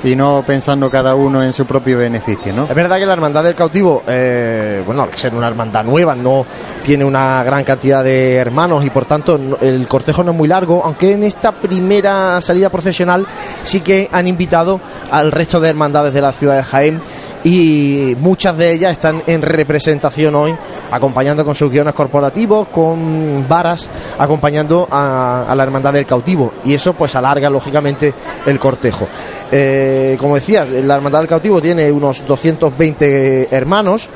[0.03, 2.65] y no pensando cada uno en su propio beneficio, ¿no?
[2.65, 6.45] Es verdad que la Hermandad del Cautivo, eh, bueno, al ser una hermandad nueva, no
[6.83, 10.83] tiene una gran cantidad de hermanos y por tanto el cortejo no es muy largo,
[10.85, 13.25] aunque en esta primera salida procesional
[13.63, 17.01] sí que han invitado al resto de hermandades de la ciudad de Jaén
[17.43, 20.53] y muchas de ellas están en representación hoy,
[20.91, 26.53] acompañando con sus guiones corporativos, con varas, acompañando a, la Hermandad del Cautivo.
[26.65, 28.13] Y eso pues alarga lógicamente
[28.45, 29.07] el cortejo.
[29.51, 34.09] Eh, como decía, la Hermandad del Cautivo tiene unos 220 hermanos.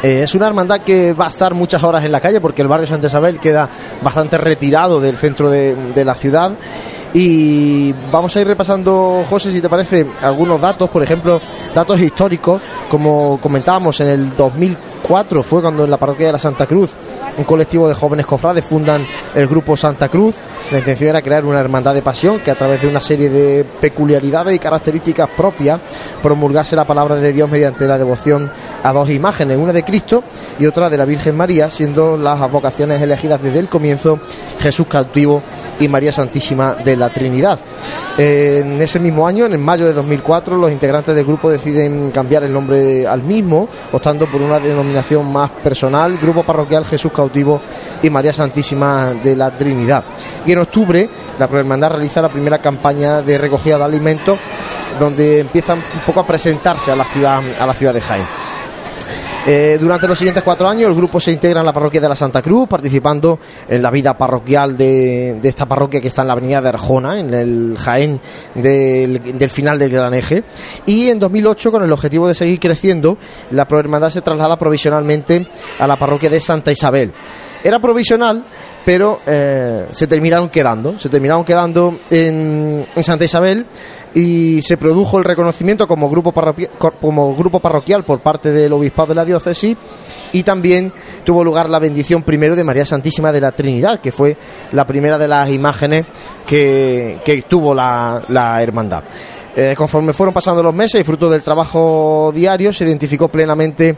[0.00, 2.68] Eh, es una hermandad que va a estar muchas horas en la calle porque el
[2.68, 3.68] barrio Santa Isabel queda
[4.00, 6.52] bastante retirado del centro de, de la ciudad
[7.14, 11.40] y vamos a ir repasando, José, si te parece, algunos datos, por ejemplo,
[11.74, 16.66] datos históricos, como comentábamos en el 2004, fue cuando en la parroquia de la Santa
[16.66, 16.90] Cruz
[17.38, 20.34] un colectivo de jóvenes cofrades fundan el grupo Santa Cruz.
[20.72, 23.64] La intención era crear una hermandad de pasión que a través de una serie de
[23.64, 25.80] peculiaridades y características propias
[26.20, 28.50] promulgase la palabra de Dios mediante la devoción
[28.82, 30.24] a dos imágenes, una de Cristo
[30.58, 34.18] y otra de la Virgen María, siendo las vocaciones elegidas desde el comienzo
[34.58, 35.40] Jesús cautivo
[35.80, 37.58] y María Santísima de la Trinidad.
[38.16, 42.52] En ese mismo año, en mayo de 2004, los integrantes del grupo deciden cambiar el
[42.52, 47.60] nombre al mismo, optando por una denominación más personal, Grupo Parroquial Jesús Cautivo
[48.02, 50.02] y María Santísima de la Trinidad.
[50.44, 54.38] Y en octubre, la Prohermandad realiza la primera campaña de recogida de alimentos,
[54.98, 58.47] donde empiezan un poco a presentarse a la ciudad, a la ciudad de Jaén.
[59.50, 62.14] Eh, durante los siguientes cuatro años el grupo se integra en la parroquia de la
[62.14, 66.60] Santa Cruz, participando en la vida parroquial de, esta parroquia que está en la avenida
[66.60, 68.20] de Arjona, en el Jaén
[68.54, 70.44] del, final del Gran Eje.
[70.84, 73.16] Y en 2008, con el objetivo de seguir creciendo,
[73.50, 75.46] la Prohermandad se traslada provisionalmente
[75.78, 77.14] a la parroquia de Santa Isabel.
[77.62, 78.44] Era provisional,
[78.84, 83.66] pero eh, se terminaron quedando, se terminaron quedando en, en Santa Isabel
[84.14, 86.32] y se produjo el reconocimiento como grupo,
[87.00, 89.76] como grupo parroquial por parte del obispado de la diócesis
[90.32, 90.92] y también
[91.24, 94.36] tuvo lugar la bendición primero de María Santísima de la Trinidad, que fue
[94.72, 96.06] la primera de las imágenes
[96.46, 99.04] que, tuvo la, hermandad.
[99.54, 103.96] Eh, conforme fueron pasando los meses y fruto del trabajo diario, se identificó plenamente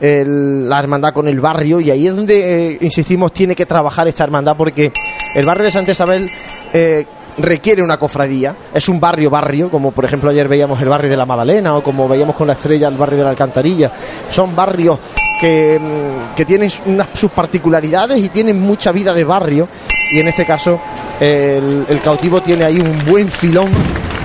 [0.00, 4.24] la hermandad con el barrio y ahí es donde, eh, insistimos, tiene que trabajar esta
[4.24, 4.92] hermandad porque
[5.34, 6.30] el barrio de Santa Isabel
[6.72, 8.56] eh, requiere una cofradía.
[8.72, 11.82] Es un barrio barrio, como por ejemplo ayer veíamos el barrio de la Magdalena o
[11.82, 13.92] como veíamos con la estrella el barrio de la Alcantarilla.
[14.30, 14.98] Son barrios
[15.38, 19.68] que, mm, que tienen unas, sus particularidades y tienen mucha vida de barrio.
[20.12, 20.80] Y en este caso
[21.20, 23.70] el, cautivo tiene ahí un buen filón,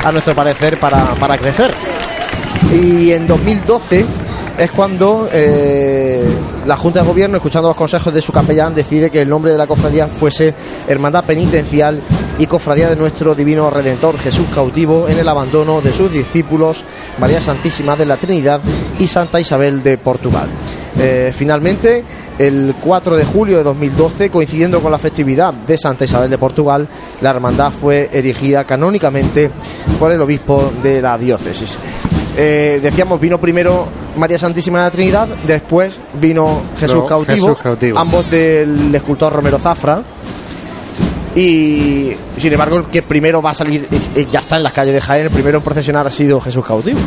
[0.03, 1.71] a nuestro parecer, para, para crecer.
[2.73, 4.05] Y en 2012
[4.57, 6.23] es cuando eh,
[6.65, 9.57] la Junta de Gobierno, escuchando los consejos de su capellán, decide que el nombre de
[9.57, 10.53] la cofradía fuese
[10.87, 12.01] Hermandad Penitencial
[12.39, 16.83] y Cofradía de nuestro Divino Redentor Jesús cautivo en el abandono de sus discípulos
[17.19, 18.61] María Santísima de la Trinidad
[18.99, 20.47] y Santa Isabel de Portugal.
[20.97, 22.03] Eh, finalmente,
[22.39, 26.87] el 4 de julio de 2012, coincidiendo con la festividad de Santa Isabel de Portugal,
[27.21, 29.51] la hermandad fue erigida canónicamente
[29.99, 31.77] por el obispo de la diócesis.
[32.37, 33.87] Eh, decíamos, vino primero
[34.17, 37.57] María Santísima de la Trinidad, después vino Jesús, cautivo,
[37.97, 40.03] ambos del escultor Romero Zafra.
[41.35, 43.89] Y sin embargo, el que primero va a salir,
[44.31, 46.99] ya está en las calles de Jaén, el primero en procesionar ha sido Jesús cautivo.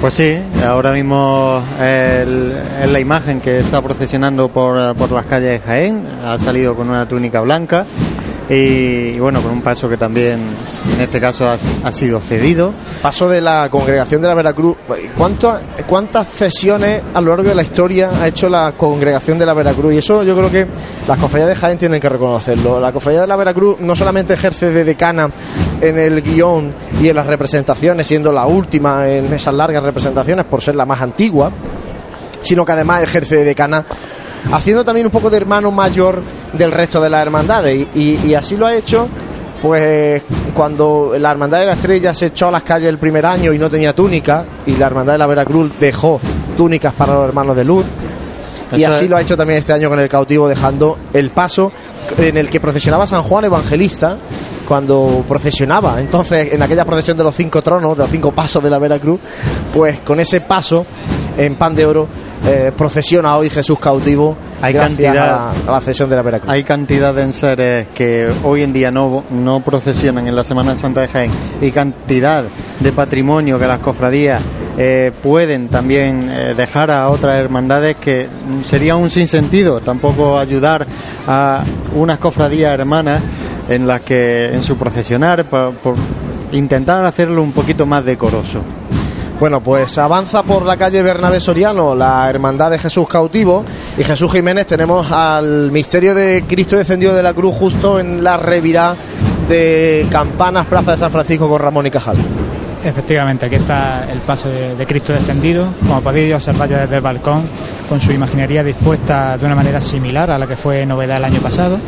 [0.00, 5.58] Pues sí, ahora mismo es la imagen que está procesionando por, por las calles de
[5.60, 7.84] Jaén, ha salido con una túnica blanca
[8.52, 10.40] y, bueno, con un paso que también
[10.92, 12.74] en este caso ha, sido cedido.
[13.00, 14.76] Paso de la congregación de la Veracruz.
[15.86, 19.94] ¿Cuántas cesiones a lo largo de la historia ha hecho la congregación de la Veracruz?
[19.94, 20.66] Y eso yo creo que
[21.06, 22.80] las cofradías de Jaén tienen que reconocerlo.
[22.80, 25.30] La cofradía de la Veracruz no solamente ejerce de decana
[25.80, 30.60] en el guion y en las representaciones, siendo la última en esas largas representaciones por
[30.60, 31.52] ser la más antigua,
[32.40, 33.84] sino que además ejerce de decana
[34.52, 36.22] haciendo también un poco de hermano mayor
[36.52, 37.86] del resto de las hermandades.
[37.94, 39.08] Y, así lo ha hecho,
[39.60, 40.22] pues
[40.54, 43.58] cuando la Hermandad de la Estrella se echó a las calles el primer año y
[43.58, 46.20] no tenía túnica, y la Hermandad de la Veracruz dejó
[46.56, 47.84] túnicas para los hermanos de luz.
[48.72, 51.72] y así lo ha hecho también este año con el cautivo, dejando el paso
[52.18, 54.18] en el que procesionaba San Juan Evangelista,
[54.66, 56.00] cuando procesionaba.
[56.00, 59.18] Entonces, en aquella procesión de los cinco tronos, de los cinco pasos de la Veracruz,
[59.72, 60.86] pues con ese paso
[61.40, 62.06] en pan de oro
[62.46, 66.50] eh, procesiona hoy Jesús cautivo hay cantidad, a, la cesión de la Veracruz.
[66.50, 71.00] Hay cantidad de enseres que hoy en día no, no procesionan en la Semana Santa
[71.00, 71.30] de Jaén
[71.62, 72.44] y cantidad
[72.78, 74.42] de patrimonio que las cofradías
[74.76, 78.28] eh, pueden también eh, dejar a otras hermandades que
[78.62, 80.86] sería un sinsentido tampoco ayudar
[81.26, 83.22] a unas cofradías hermanas
[83.68, 85.96] en las que en su procesionar por, por
[86.52, 88.62] intentar hacerlo un poquito más decoroso.
[89.40, 93.64] Bueno, pues avanza por la calle Bernabé Soriano la Hermandad de Jesús Cautivo
[93.96, 98.36] y Jesús Jiménez tenemos al misterio de Cristo descendido de la cruz justo en la
[98.36, 98.94] revirá
[99.48, 102.18] de Campanas, Plaza de San Francisco con Ramón y Cajal.
[102.84, 107.02] Efectivamente, aquí está el paso de, de, Cristo descendido, como podéis observar ya desde el
[107.02, 107.44] balcón,
[107.88, 111.40] con su imaginería dispuesta de una manera similar a la que fue novedad el año
[111.40, 111.78] pasado.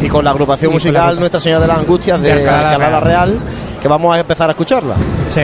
[0.00, 2.48] Y con la agrupación con musical la agrupación Nuestra Señora de las Angustias de, de
[2.48, 3.02] Alcalá Real.
[3.02, 3.38] Real,
[3.82, 4.94] que vamos a empezar a escucharla.
[5.28, 5.40] Sí.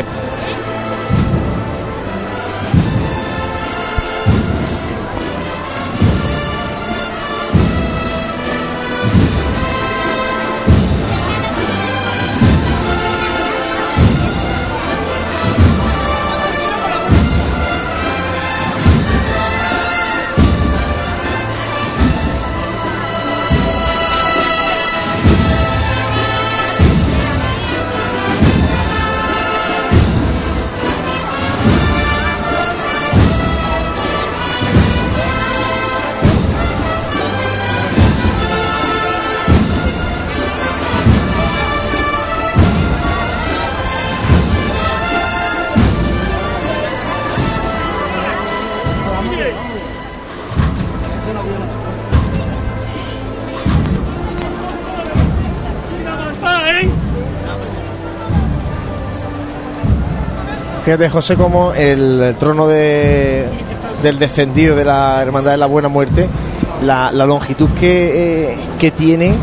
[60.84, 63.46] Fíjate, José, como el, trono de,
[64.02, 66.28] del descendido de la Hermandad de la Buena Muerte,
[66.82, 69.34] la, longitud que, eh, que tiene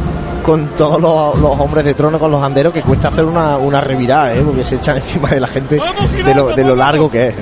[0.43, 4.35] con todos los, hombres de trono, con los anderos, que cuesta hacer una, una revirada,
[4.35, 4.43] ¿eh?
[4.45, 5.79] porque se echan encima de la gente
[6.23, 7.35] de lo, de lo largo que es.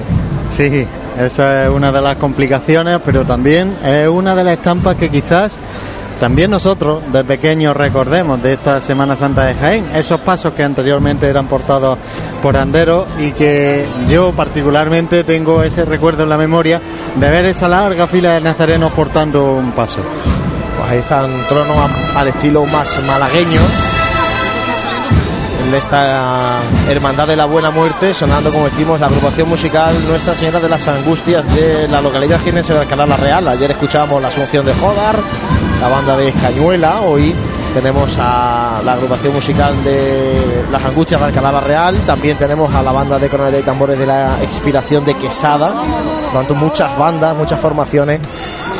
[0.49, 5.09] Sí, esa es una de las complicaciones, pero también es una de las estampas que
[5.09, 5.57] quizás
[6.19, 11.27] también nosotros de pequeños recordemos de esta Semana Santa de Jaén, esos pasos que anteriormente
[11.27, 11.97] eran portados
[12.41, 16.81] por anderos y que yo particularmente tengo ese recuerdo en la memoria
[17.15, 19.99] de ver esa larga fila de nazarenos portando un paso.
[20.77, 23.61] Pues ahí están tronos a- al estilo más malagueño.
[25.65, 30.59] En esta Hermandad de la Buena Muerte, sonando, como decimos, la agrupación musical Nuestra Señora
[30.59, 33.47] de las Angustias de la localidad jienense de Alcalá la Real.
[33.47, 35.19] Ayer escuchábamos la Asunción de Jodar,
[35.81, 37.01] la banda de Escañuela.
[37.01, 37.35] Hoy
[37.73, 41.95] tenemos a la agrupación musical de las Angustias de Alcalá la Real.
[42.05, 45.73] También tenemos a la banda de cornetas y tambores de la Expiración de Quesada.
[46.23, 48.21] Por tanto, muchas bandas, muchas formaciones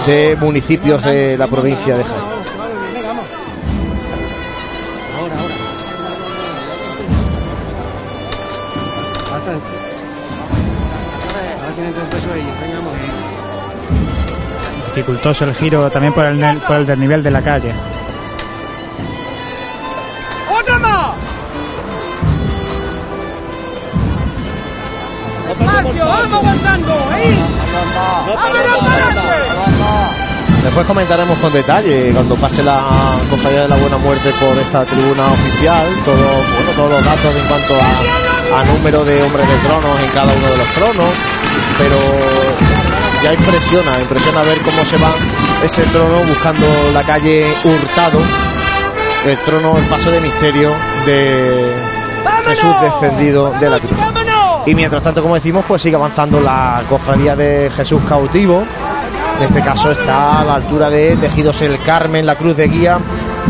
[0.08, 2.39] de municipios de la provincia de Jaén.
[15.00, 17.72] Dificultoso el giro también por el, por el desnivel de la calle.
[20.52, 21.12] ¡Otra más!
[25.58, 26.94] ¡Macio, vamos aguantando!
[27.14, 27.40] ¡Ahí!
[28.28, 29.22] ¡Vámonos para adelante!
[30.66, 35.28] Después comentaremos con detalle cuando pase la cofradía de la Buena Muerte por esta tribuna
[35.28, 39.98] oficial, todo, bueno, todos los datos en cuanto a, a número de hombres de tronos
[40.02, 41.10] en cada uno de los tronos,
[41.78, 42.39] pero
[43.24, 45.10] ya impresiona, impresiona ver cómo se va
[45.64, 48.20] ese trono buscando la calle Hurtado,
[49.26, 50.72] el trono, el paso de misterio
[51.06, 51.74] de
[52.46, 54.00] Jesús descendido de la cruz.
[54.66, 58.64] Y mientras tanto, como decimos, pues sigue avanzando la cofradía de Jesús cautivo.
[59.38, 63.00] En este caso está a la altura de Tejidos el Carmen, la cruz de guía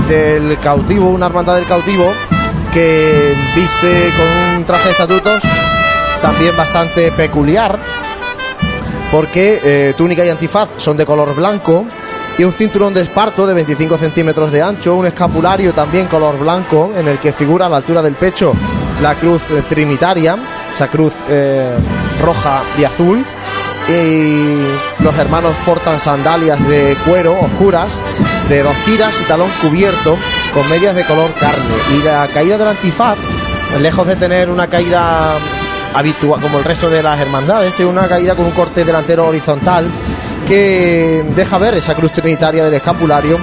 [0.07, 2.11] del cautivo, una hermandad del cautivo
[2.71, 5.43] que viste con un traje de estatutos
[6.21, 7.79] también bastante peculiar,
[9.11, 11.85] porque eh, túnica y antifaz son de color blanco
[12.37, 16.91] y un cinturón de esparto de 25 centímetros de ancho, un escapulario también color blanco
[16.95, 18.53] en el que figura a la altura del pecho
[19.01, 20.37] la cruz eh, trinitaria,
[20.73, 21.77] esa cruz eh,
[22.21, 23.25] roja y azul.
[23.87, 27.97] Y los hermanos portan sandalias de cuero oscuras,
[28.47, 30.15] de dos tiras y talón cubierto,
[30.53, 31.75] con medias de color carne.
[31.97, 33.17] Y la caída del antifaz,
[33.79, 35.37] lejos de tener una caída
[35.93, 39.85] habitual como el resto de las hermandades, tiene una caída con un corte delantero horizontal
[40.47, 43.37] que deja ver esa cruz trinitaria del escapulario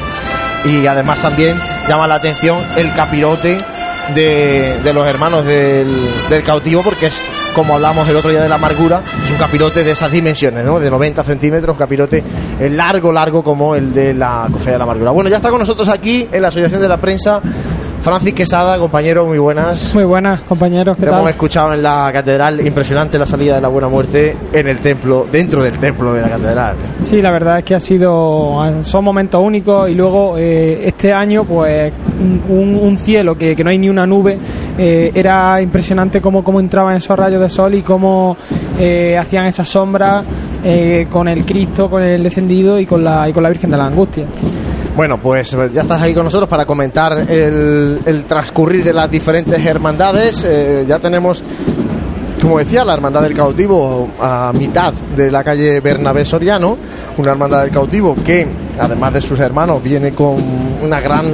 [0.64, 3.59] y además también llama la atención el capirote
[4.14, 5.94] de, los hermanos del,
[6.28, 7.22] del cautivo porque es
[7.54, 10.78] como hablamos el otro día de la amargura es un capirote de esas dimensiones ¿no?
[10.78, 12.22] de 90 centímetros un capirote
[12.61, 15.59] eh, largo largo como el de la cofradía de la amargura bueno ya está con
[15.59, 17.40] nosotros aquí en la asociación de la prensa
[18.06, 19.92] Francis Quesada, compañero, muy buenas.
[19.92, 21.18] Muy buenas, compañeros, ¿qué Te tal?
[21.18, 25.26] hemos escuchado en la catedral, impresionante la salida de la Buena Muerte en el templo,
[25.28, 26.76] dentro del templo de la catedral.
[27.02, 31.42] Sí, la verdad es que ha sido son momentos únicos y luego eh, este año
[31.42, 31.92] pues
[32.48, 34.38] un, un cielo que, que no hay ni una nube
[34.78, 38.36] eh, era impresionante cómo, cómo entraban esos rayos de sol y cómo
[38.78, 40.24] eh, hacían esas sombras
[40.62, 43.76] eh, con el Cristo, con el descendido y con la y con la Virgen de
[43.76, 44.26] la Angustia.
[44.96, 49.64] Bueno, pues ya estás ahí con nosotros para comentar el, el transcurrir de las diferentes
[49.64, 50.42] hermandades.
[50.48, 51.42] Eh, ya tenemos,
[52.40, 56.78] como decía, la Hermandad del Cautivo a mitad de la calle Bernabé Soriano,
[57.18, 58.46] una Hermandad del Cautivo que,
[58.80, 60.37] además de sus hermanos, viene con
[60.82, 61.26] una gran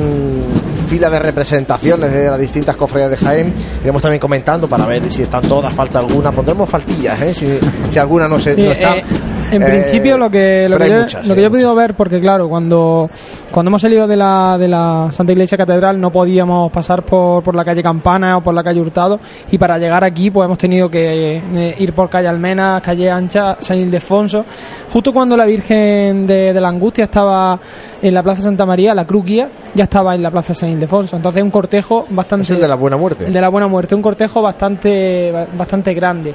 [0.89, 3.55] fila de representaciones de las distintas cofradías de Jaén.
[3.81, 6.33] Iremos también comentando para ver si están todas, falta alguna.
[6.33, 7.33] Pondremos faltillas, ¿eh?
[7.33, 7.47] si,
[7.91, 8.97] si alguna no, se, Sí, no está.
[8.97, 9.05] eh,
[9.53, 11.95] en Eh, principio lo que lo que, yo, muchas, lo que yo he podido ver
[11.95, 13.09] porque claro cuando
[13.51, 17.55] cuando hemos salido de la, de la Santa Iglesia Catedral no podíamos pasar por, por
[17.55, 20.89] la calle Campana o por la calle Hurtado y para llegar aquí pues hemos tenido
[20.89, 24.45] que eh, ir por calle Almena, calle Ancha, San Ildefonso
[24.93, 27.59] justo cuando la Virgen de, de la Angustia estaba
[28.01, 31.17] en la Plaza Santa María la cruz guía ya estaba en la Plaza San Ildefonso
[31.17, 33.27] entonces un cortejo bastante Es el de la Buena Muerte.
[33.27, 36.35] el de la Buena Muerte, un cortejo bastante, bastante grande.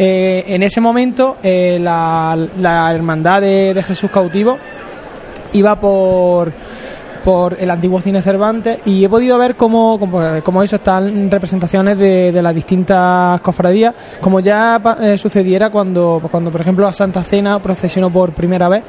[0.00, 4.58] Eh, en ese momento, eh, la, la Hermandad de, Jesús Cautivo
[5.52, 6.52] iba por
[7.24, 9.98] por el antiguo cine Cervantes y he podido ver cómo,
[10.42, 16.50] cómo eso están representaciones de, de las distintas cofradías como ya eh, sucediera cuando cuando
[16.50, 18.82] por ejemplo la Santa Cena procesionó por primera vez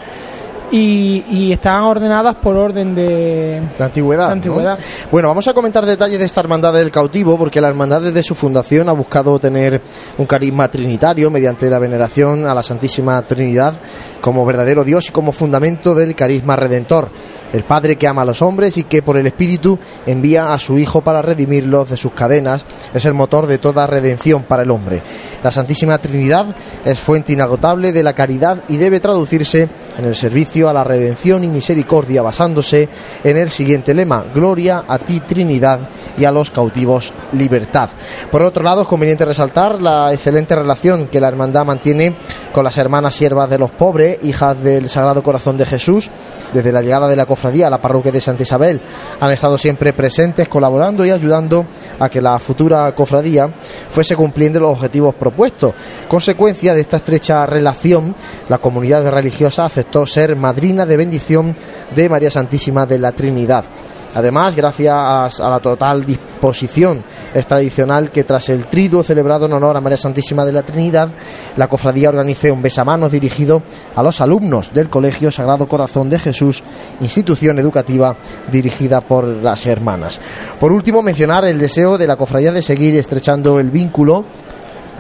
[0.72, 4.28] y, y estaban ordenadas por orden de, La antigüedad.
[4.28, 4.78] La antigüedad.
[4.78, 5.08] ¿no?
[5.12, 8.36] Bueno, vamos a comentar detalles de esta hermandad del cautivo, porque la hermandad desde su
[8.36, 9.82] fundación ha buscado tener
[10.18, 13.74] un carisma trinitario mediante la veneración a la Santísima Trinidad
[14.22, 17.10] como verdadero Dios y como fundamento del carisma redentor.
[17.54, 20.78] El Padre que ama a los hombres y que por el Espíritu envía a su
[20.78, 25.02] Hijo para redimirlos de sus cadenas, es el motor de toda redención para el hombre.
[25.44, 30.70] La Santísima Trinidad es fuente inagotable de la caridad y debe traducirse en el servicio
[30.70, 32.90] a la redención y misericordia basándose
[33.24, 37.90] en el siguiente lema, Gloria a ti Trinidad y a los cautivos libertad.
[38.32, 42.16] Por otro lado, es conveniente resaltar la excelente relación que la hermandad mantiene
[42.54, 46.10] con las hermanas siervas de los pobres, hijas del Sagrado Corazón de Jesús,
[46.54, 48.82] desde la llegada de la la parroquia de Santa Isabel.
[49.20, 51.66] Han estado siempre presentes, colaborando y ayudando
[52.00, 53.50] a que la futura cofradía
[53.90, 55.74] fuese cumpliendo los objetivos propuestos.
[56.08, 58.16] Consecuencia de esta estrecha relación,
[58.50, 61.56] la comunidad religiosa aceptó ser madrina de bendición
[61.96, 63.66] de María Santísima de la Trinidad.
[64.14, 69.78] Además, gracias a la total disposición es tradicional que tras el triduo celebrado en honor
[69.78, 71.10] a María Santísima de la Trinidad,
[71.58, 73.62] la cofradía organice un besamanos dirigido
[73.96, 76.64] a los alumnos del Colegio Sagrado Corazón de Jesús,
[77.02, 78.16] institución educativa
[78.52, 80.20] dirigida por las hermanas.
[80.60, 84.26] Por último, mencionar el deseo de la cofradía de seguir estrechando el vínculo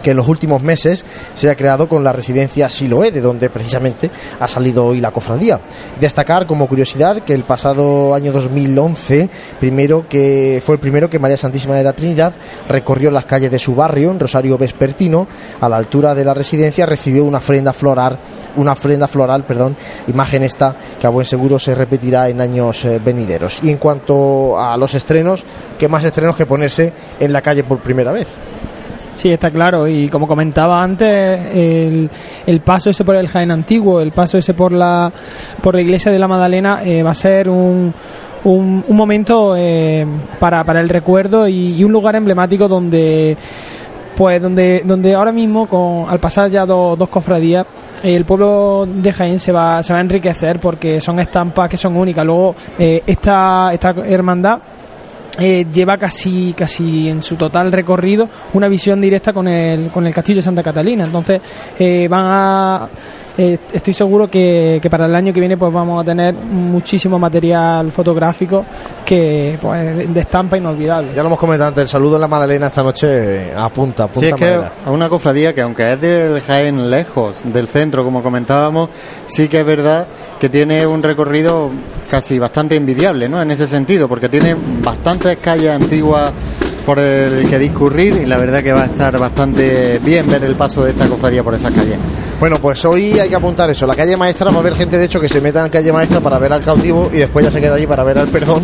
[0.01, 4.09] que en los últimos meses se ha creado con la residencia Siloé, de donde precisamente
[4.39, 5.61] ha salido hoy la cofradía.
[5.99, 11.37] Destacar como curiosidad que el pasado año 2011, primero que fue el primero que María
[11.37, 12.33] Santísima de la Trinidad
[12.67, 15.27] recorrió las calles de su barrio, en Rosario Vespertino,
[15.61, 18.19] a la altura de la residencia recibió una ofrenda floral,
[18.55, 19.75] una ofrenda floral, perdón,
[20.07, 23.59] imagen esta que a buen seguro se repetirá en años eh, venideros.
[23.63, 25.43] Y en cuanto a los estrenos,
[25.77, 28.27] ¿qué más estrenos que ponerse en la calle por primera vez?
[29.19, 29.85] Sí, está claro.
[29.85, 31.09] Y como comentaba antes,
[31.53, 35.11] el, paso ese por el Jaén Antiguo, el paso ese por la,
[35.61, 37.93] por la iglesia de la Madalena, eh, va a ser un,
[38.45, 40.05] un, momento eh,
[40.39, 43.35] para, para el recuerdo y, y un lugar emblemático donde
[44.15, 47.65] pues donde donde ahora mismo con al pasar ya do- dos cofradías
[48.03, 51.95] el pueblo de Jaén se va se va a enriquecer porque son estampas que son
[51.95, 54.59] únicas luego eh, esta esta hermandad
[55.39, 60.13] eh, lleva casi casi en su total recorrido una visión directa con el con el
[60.13, 61.05] castillo de Santa Catalina.
[61.05, 61.41] Entonces
[61.77, 62.89] eh, van a
[63.41, 67.17] eh, estoy seguro que, que para el año que viene pues vamos a tener muchísimo
[67.17, 68.65] material fotográfico
[69.05, 72.67] que pues de estampa inolvidable Ya lo hemos comentado antes, el saludo en la Madalena
[72.67, 74.71] esta noche eh, apunta, apunta Sí, es que madera.
[74.85, 78.89] a una cofradía que aunque es del Jaén lejos del centro, como comentábamos,
[79.25, 80.05] sí que es verdad
[80.37, 81.69] que tiene un recorrido
[82.09, 83.41] casi bastante envidiable, ¿no?
[83.41, 86.33] En ese sentido, porque tiene bastantes calles antiguas
[86.89, 90.55] por el que discurrir y la verdad que va a estar bastante bien ver el
[90.55, 91.99] paso de esta cofradía por esas calles.
[92.39, 93.85] Bueno, pues hoy hay que apuntar eso.
[93.85, 96.19] La calle maestra va a haber gente, de hecho, que se meta en calle maestra
[96.19, 98.63] para ver al cautivo y después ya se queda allí para ver al perdón.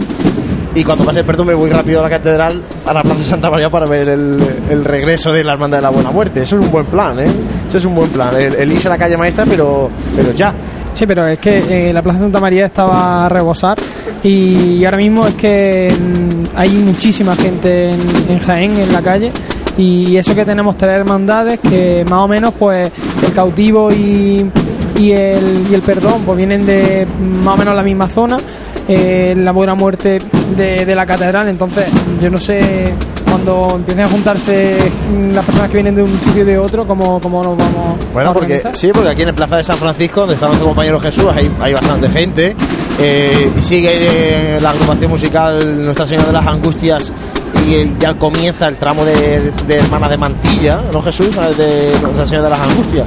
[0.74, 3.26] Y cuando pase el perdón me voy rápido a la catedral, a la Plaza de
[3.26, 4.40] Santa María para ver el,
[4.72, 6.42] el regreso de la Hermandad de la Buena Muerte.
[6.42, 7.28] Eso es un buen plan, ¿eh?
[7.68, 8.36] Eso es un buen plan.
[8.36, 10.52] El, el irse a la calle maestra, pero, pero ya.
[10.96, 13.78] Sí, pero es que eh, la Plaza Santa María estaba a rebosar
[14.24, 19.30] y ahora mismo es que mm, hay muchísima gente en, Jaén, en la calle,
[19.78, 22.90] y eso que tenemos tres hermandades que más o menos pues
[23.22, 24.50] el cautivo y,
[24.98, 27.06] y, el, y el perdón pues vienen de
[27.44, 28.38] más o menos la misma zona
[28.88, 30.20] eh, la buena muerte
[30.56, 31.50] de la catedral.
[31.50, 31.88] Entonces
[32.22, 32.94] yo no sé
[33.46, 34.78] cuando empiecen a juntarse
[35.34, 38.32] las personas que vienen de un sitio y de otro cómo, cómo nos vamos Bueno,
[38.32, 41.00] a porque sí, porque aquí en el Plaza de San Francisco, donde está nuestro compañero
[41.00, 42.56] Jesús, hay, hay bastante gente.
[43.00, 47.12] eh, y sigue eh, la agrupación musical Nuestra Señora de las Angustias
[47.68, 51.30] y el- ya comienza el tramo de, de Hermanas de Mantilla, ¿no Jesús?
[51.58, 53.06] De Nuestra Señora de las Angustias.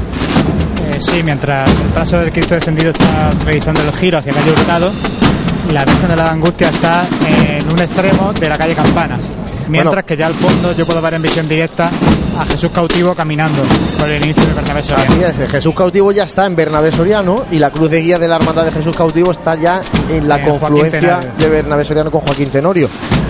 [0.93, 4.91] Eh, sí, mientras el paso del Cristo descendido está realizando el giro hacia calle Hurtado,
[5.73, 9.29] la Virgen de la Angustia está en un extremo de la calle Campanas.
[9.69, 10.07] Mientras Bueno.
[10.07, 11.91] que ya al fondo yo puedo ver en visión directa
[12.39, 13.63] a Jesús cautivo caminando
[13.99, 15.13] por el inicio de Bernabé Soriano.
[15.27, 18.29] Así es, Jesús Cautivo ya está en Bernabé Soriano y la cruz de guía de
[18.29, 22.49] la Hermandad de Jesús Cautivo está ya en la confluencia de Bernabé Soriano con Joaquín
[22.49, 22.89] Tenorio.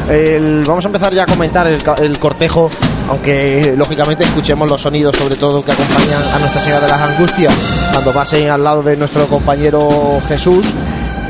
[0.09, 2.71] El- vamos a empezar ya a comentar el, el cortejo,
[3.11, 7.55] aunque lógicamente escuchemos los sonidos sobre todo que acompañan a Nuestra Señora de las Angustias
[7.93, 10.67] cuando pasen al lado de nuestro compañero Jesús.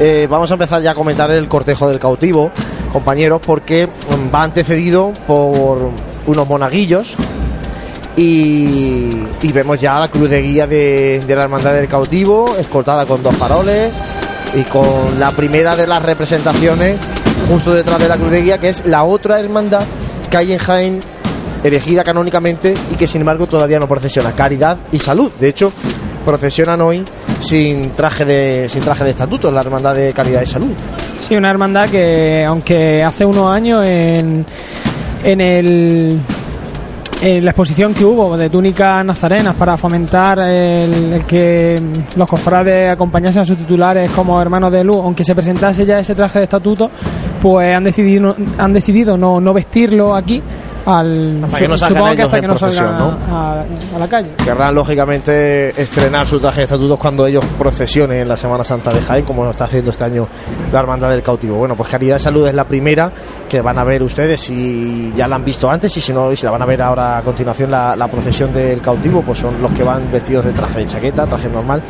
[0.00, 2.52] Eh, vamos a empezar ya a comentar el cortejo del cautivo,
[2.92, 5.90] compañeros, porque mm, va antecedido por
[6.26, 7.14] unos monaguillos
[8.16, 9.10] y,
[9.52, 13.34] vemos ya la cruz de guía de, de la Hermandad del Cautivo, escoltada con dos
[13.36, 13.92] faroles
[14.54, 16.96] y con la primera de las representaciones
[17.48, 19.84] justo detrás de la cruz de guía, que es la otra hermandad
[20.30, 21.00] que hay en Jaén,
[21.64, 25.30] erigida canónicamente y que sin embargo todavía no procesiona, Caridad y Salud.
[25.40, 25.72] De hecho,
[26.24, 27.04] procesionan hoy
[27.40, 30.72] sin traje de, sin traje de estatuto, la Hermandad de Caridad y Salud.
[31.20, 34.44] Sí, una hermandad que aunque hace unos años en,
[35.22, 36.20] en el
[37.20, 41.80] en la exposición que hubo de túnicas nazarenas para fomentar el que
[42.16, 46.14] los cofrades acompañasen a sus titulares como hermanos de luz, aunque se presentase ya ese
[46.14, 46.90] traje de estatuto,
[47.40, 50.42] pues han decidido han decidido no, no vestirlo aquí
[50.88, 53.36] al Hasta que no salgan supongo que hasta que no procesión, salgan ¿no?
[53.36, 53.64] a,
[53.94, 54.30] a la calle.
[54.42, 59.02] Querrán lógicamente estrenar su traje de estatutos cuando ellos procesionen en la Semana Santa de
[59.02, 60.26] Jaén, como lo está haciendo este año
[60.72, 61.56] la Hermandad del Cautivo.
[61.56, 63.12] Bueno, pues Caridad de Salud es la primera
[63.48, 66.36] que van a ver ustedes si ya la han visto antes y si no, y
[66.36, 69.60] si la van a ver ahora a continuación la, la procesión del cautivo, pues son
[69.60, 71.82] los que van vestidos de traje de chaqueta, traje normal,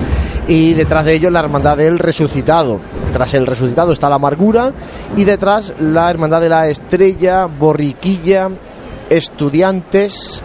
[0.49, 2.81] y detrás de ellos la Hermandad del Resucitado.
[3.13, 4.73] Tras el Resucitado está la Amargura
[5.17, 8.51] y detrás la Hermandad de la Estrella, Borriquilla,
[9.11, 10.43] Estudiantes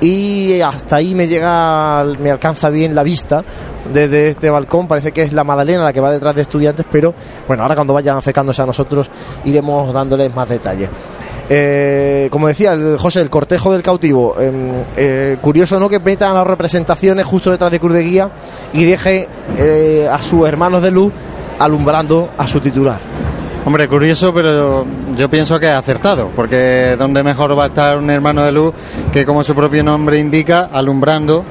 [0.00, 3.44] y hasta ahí me llega, me alcanza bien la vista
[3.92, 4.88] desde este balcón.
[4.88, 7.14] Parece que es la Madalena la que va detrás de estudiantes, pero
[7.46, 9.10] bueno, ahora cuando vayan acercándose a nosotros
[9.44, 10.88] iremos dándoles más detalles.
[11.52, 14.40] Eh, como decía el José, el cortejo del cautivo.
[14.40, 15.88] em, eh, curioso, ¿no?
[15.88, 18.30] Que metan las representaciones justo detrás de Cruz de Guía
[18.72, 19.28] y deje
[19.58, 21.12] eh, a sus hermanos de luz
[21.58, 23.00] alumbrando a su titular.
[23.62, 24.86] Hombre, curioso, pero
[25.18, 28.72] yo pienso que es acertado, porque donde mejor va a estar un hermano de luz
[29.12, 31.44] que, como su propio nombre indica, alumbrando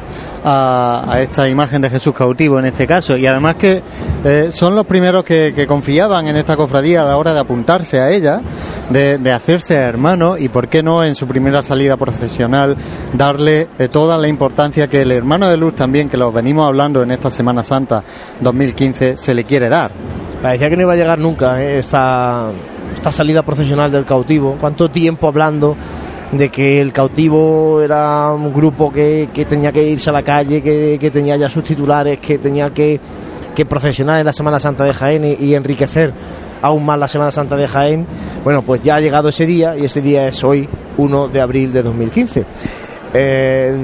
[0.44, 3.16] a, esta imagen de Jesús cautivo en este caso.
[3.16, 3.84] Y además que
[4.24, 8.10] eh, son los primeros que, confiaban en esta cofradía a la hora de apuntarse a
[8.10, 8.42] ella,
[8.90, 12.76] de, hacerse hermano y, por qué no, en su primera salida procesional,
[13.14, 17.04] darle eh, toda la importancia que el hermano de luz también, que lo venimos hablando
[17.04, 18.04] en esta Semana Santa
[18.42, 19.92] 2015, se le quiere dar.
[20.42, 21.80] Parecía que no iba a llegar nunca ¿eh?
[21.80, 22.50] esta,
[22.94, 24.56] esta salida procesional del cautivo.
[24.60, 25.76] ¿Cuánto tiempo hablando
[26.32, 30.62] de que el cautivo era un grupo que, que tenía que irse a la calle,
[30.62, 33.02] que, que tenía ya sus titulares, que tenía que,
[33.54, 36.14] que procesionar en la Semana Santa de Jaén y, y enriquecer
[36.62, 38.06] aún más la Semana Santa de Jaén?
[38.44, 41.74] Bueno, pues ya ha llegado ese día y ese día es hoy, 1 de abril
[41.74, 42.46] de 2015.
[43.14, 43.76] Eh,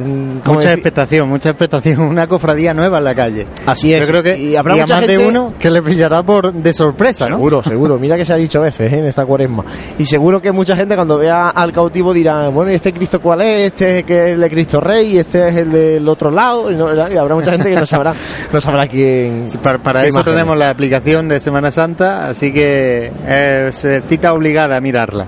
[0.45, 1.99] Mucha expectación, mucha expectación.
[2.01, 3.47] Una cofradía nueva en la calle.
[3.65, 4.01] Así es.
[4.01, 6.73] Yo creo que y habrá mucha más gente de uno que le pillará por de
[6.73, 7.38] sorpresa, ¿no?
[7.38, 7.97] Seguro, seguro.
[7.99, 8.99] Mira que se ha dicho a veces ¿eh?
[8.99, 9.63] en esta cuaresma.
[9.97, 13.41] Y seguro que mucha gente cuando vea al cautivo dirá, bueno, ¿y este Cristo cuál
[13.41, 13.67] es?
[13.73, 16.71] Este es que es el de Cristo Rey, este es el del otro lado.
[16.71, 18.13] Y, no- y habrá mucha gente que no sabrá,
[18.53, 19.45] no sabrá quién.
[19.49, 24.34] Sí, Para, eso imagen tenemos la aplicación de Semana Santa, así que es eh, cita
[24.34, 25.26] obligada a mirarla.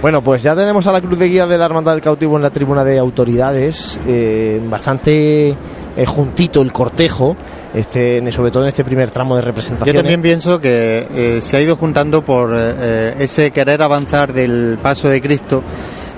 [0.00, 2.42] Bueno, pues ya tenemos a la cruz de guía de la Hermandad del Cautivo en
[2.42, 7.34] la tribuna de autoridades, eh, bastante eh, juntito el cortejo,
[7.74, 9.96] este, sobre todo en este primer tramo de Yo representación.
[9.96, 15.20] también pienso que eh, se ha ido juntando por ese querer avanzar del paso de
[15.20, 15.64] Cristo,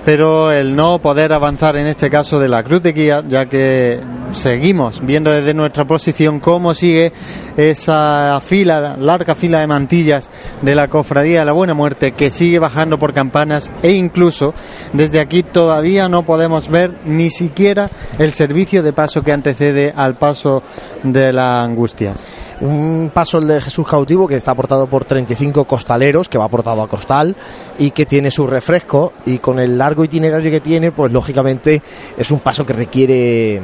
[0.05, 3.99] pero el no poder avanzar en este caso de la cruz de guía, ya que
[4.33, 7.13] seguimos viendo desde nuestra posición cómo sigue
[7.57, 10.31] esa fila, larga fila de mantillas
[10.63, 14.55] de la cofradía de la Buena Muerte que sigue bajando por campanas e incluso
[14.93, 20.17] desde aquí todavía no podemos ver ni siquiera el servicio de paso que antecede al
[20.17, 20.63] paso
[21.03, 22.25] de las angustias.
[22.61, 26.83] Un paso el de Jesús cautivo que está aportado por 35 costaleros, que va aportado
[26.83, 27.35] a costal
[27.79, 31.83] y que tiene su refresco y con el largo itinerario que tiene, pues lógicamente
[32.19, 33.63] es un paso que requiere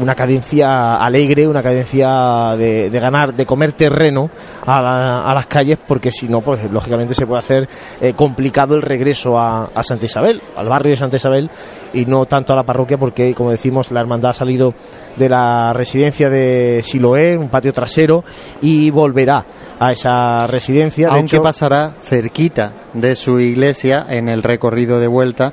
[0.00, 4.30] una cadencia alegre, una cadencia de, de ganar, de comer terreno
[4.66, 7.68] a, la- a las calles, porque si no, pues lógicamente se puede hacer
[8.00, 11.50] eh, complicado el regreso a, a Santa Isabel, al barrio de Santa Isabel,
[11.92, 14.74] y no tanto a la parroquia, porque como decimos, la hermandad ha salido
[15.16, 18.24] de la residencia de Siloé, un patio trasero,
[18.60, 19.44] y volverá
[19.80, 21.08] a esa residencia.
[21.08, 25.52] De Aunque hecho, pasará cerquita de su iglesia en el recorrido de vuelta,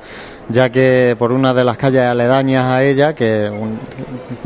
[0.49, 3.79] ya que por una de las calles aledañas a ella, que un-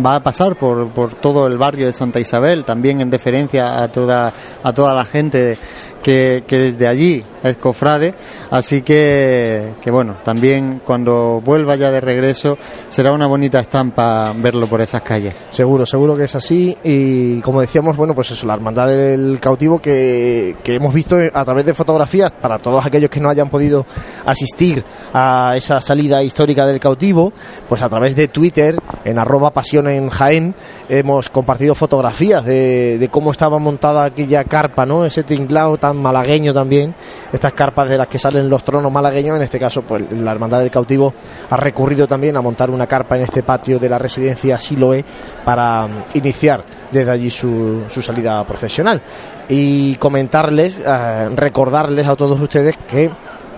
[0.04, 3.88] va a pasar por, por todo el barrio de Santa Isabel, también en deferencia a
[3.92, 4.32] toda,
[4.64, 5.58] a toda la gente
[6.02, 8.14] que, desde allí es cofrade,
[8.52, 14.68] así que, que bueno, también cuando vuelva ya de regreso será una bonita estampa verlo
[14.68, 15.36] por esas calles.
[15.50, 16.78] Seguro, seguro que es así.
[16.84, 21.46] Y como decíamos, bueno, pues eso, la hermandad del cautivo que, que hemos visto a
[21.46, 23.86] través de fotografías para todos aquellos que no hayan podido
[24.26, 24.84] asistir
[25.14, 27.34] a esa salida histórica del cautivo,
[27.68, 29.88] pues a través de Twitter, en arroba pasión
[30.90, 35.06] hemos compartido fotografías de, de cómo estaba montada aquella carpa, ¿no?
[35.06, 36.94] Ese tinglao tan malagueño también,
[37.32, 40.60] estas carpas de las que salen los tronos malagueños, en este caso, pues la hermandad
[40.60, 41.14] del cautivo
[41.50, 45.04] ha recurrido también a montar una carpa en este patio de la residencia Siloé
[45.44, 49.02] para mm, iniciar desde allí su, su salida profesional.
[49.48, 53.10] Y comentarles, eh, recordarles a todos ustedes que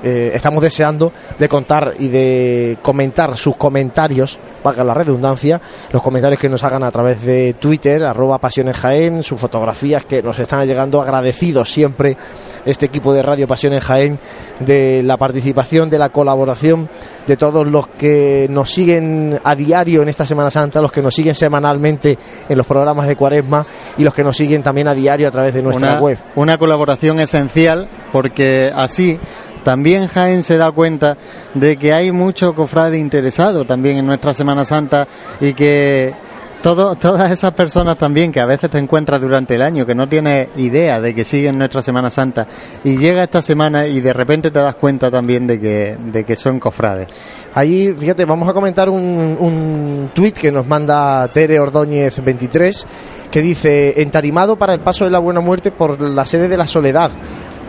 [0.04, 6.40] eh, estamos deseando de contar y de comentar sus comentarios, valga la redundancia, los comentarios
[6.40, 10.66] que nos hagan a través de Twitter, arroba Pasiones Jaén, sus fotografías que nos están
[10.68, 12.18] llegando agradecidos siempre
[12.66, 14.20] este equipo de Radio Pasiones Jaén
[14.60, 16.90] de la participación, de la colaboración
[17.28, 21.14] de todos los que nos siguen a diario en esta Semana Santa, los que nos
[21.14, 22.18] siguen semanalmente
[22.50, 23.66] en los programas de Cuaresma
[23.98, 26.18] y los que nos siguen también a diario a través de nuestra una, web.
[26.36, 29.20] Una colaboración esencial porque así
[29.64, 31.18] también Jaén se da cuenta
[31.54, 35.08] de que hay mucho cofrade interesado también en nuestra Semana Santa
[35.40, 36.14] y que
[36.62, 40.50] todas esas personas también que a veces te encuentras durante el año que no tienes
[40.58, 42.48] idea de que siguen nuestra Semana Santa
[42.84, 46.36] y llega esta semana y de repente te das cuenta también de que, de que
[46.36, 47.08] son cofrades.
[47.54, 52.88] Ahí, fíjate, vamos a comentar un, un tuit que nos manda Tere Ordóñez 23
[53.32, 56.68] que dice, entarimado para el paso de la buena muerte por la sede de la
[56.68, 57.12] soledad.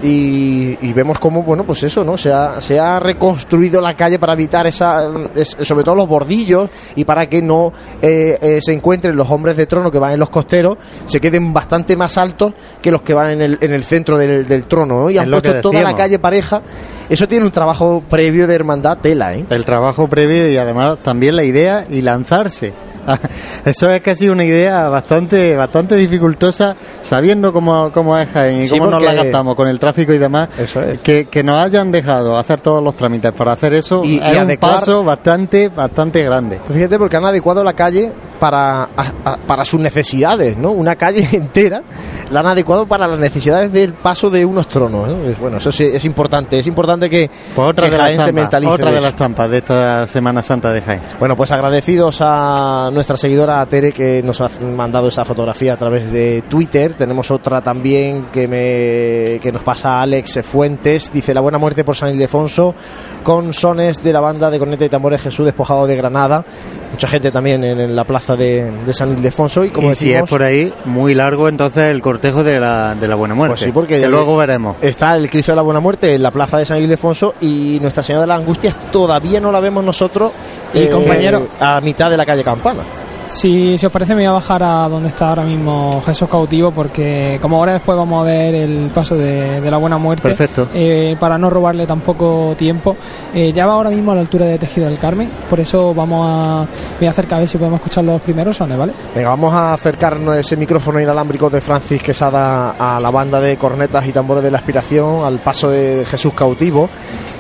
[0.03, 2.19] Y, y vemos cómo, bueno, pues eso, ¿no?
[2.19, 6.69] Se ha, se ha reconstruido la calle para evitar esa, es- sobre todo los bordillos
[6.97, 10.19] y para que no eh, eh, se encuentren los hombres de trono que van en
[10.19, 13.85] los costeros, se queden bastante más altos que los que van en el, en el
[13.85, 15.11] centro del, del trono, ¿no?
[15.11, 16.63] Y han puesto toda la calle pareja.
[17.09, 19.47] Eso tiene un trabajo previo de hermandad tela, ¿eh?
[19.51, 22.73] El trabajo previo y además también la idea y lanzarse.
[23.65, 28.79] Eso es casi una idea bastante bastante dificultosa, sabiendo cómo, cómo es Jaén y Sí,
[28.79, 30.49] cómo nos la gastamos con el tráfico y demás.
[30.59, 30.99] Eso es.
[31.01, 34.23] Que, que nos hayan dejado hacer todos los trámites para hacer eso Y- y es
[34.43, 36.61] un adecuar- paso bastante bastante grande.
[36.73, 38.13] Fíjate, porque han adecuado la calle
[38.43, 40.73] para, a- para sus necesidades, ¿no?
[40.73, 41.81] Una calle entera
[42.33, 45.07] la han adecuado para las necesidades del paso de unos tronos.
[45.07, 45.29] ¿no?
[45.31, 46.59] Es- Bueno, eso sí es importante.
[46.59, 49.03] Es importante que, Pues otra que de, Jaén se mentalice otra de eso.
[49.03, 51.01] las estampas de esta Semana Santa de Jaén.
[51.21, 56.11] Bueno, pues agradecidos a nuestra seguidora Tere que nos ha mandado esa fotografía a través
[56.11, 56.95] de Twitter.
[56.95, 61.13] Tenemos otra también que me que nos pasa Alex Fuentes.
[61.13, 62.75] Dice la buena muerte por San Ildefonso
[63.23, 66.45] con sones de la banda de corneta y tambores Jesús despojado de Granada.
[66.91, 70.13] Mucha gente también en, en la plaza de, de San Ildefonso y como y si
[70.13, 73.53] es por ahí, muy largo entonces el cortejo de la, de la Buena Muerte.
[73.53, 74.77] Pues sí, porque que luego veremos.
[74.81, 78.03] Está el Cristo de la Buena Muerte en la plaza de San Ildefonso y Nuestra
[78.03, 80.33] Señora de las Angustias todavía no la vemos nosotros.
[80.75, 81.49] eh, Y, compañero.
[81.61, 82.83] A mitad de la calle Campana.
[83.33, 86.71] Si, si os parece, me voy a bajar a donde está ahora mismo Jesús cautivo,
[86.71, 90.69] porque como ahora después vamos a ver el paso de, de la buena muerte, Perfecto.
[90.75, 92.95] eh, para no robarle tampoco tiempo,
[93.35, 96.27] eh, ya va ahora mismo a la altura de Tejido del Carmen, por eso vamos
[96.31, 96.67] a,
[96.99, 98.93] voy a acercar a ver si podemos escuchar los primeros sones, ¿vale?
[99.15, 104.07] Venga, vamos a acercarnos ese micrófono inalámbrico de Francis Quesada a la banda de cornetas
[104.07, 106.91] y tambores de la aspiración, al paso de Jesús cautivo.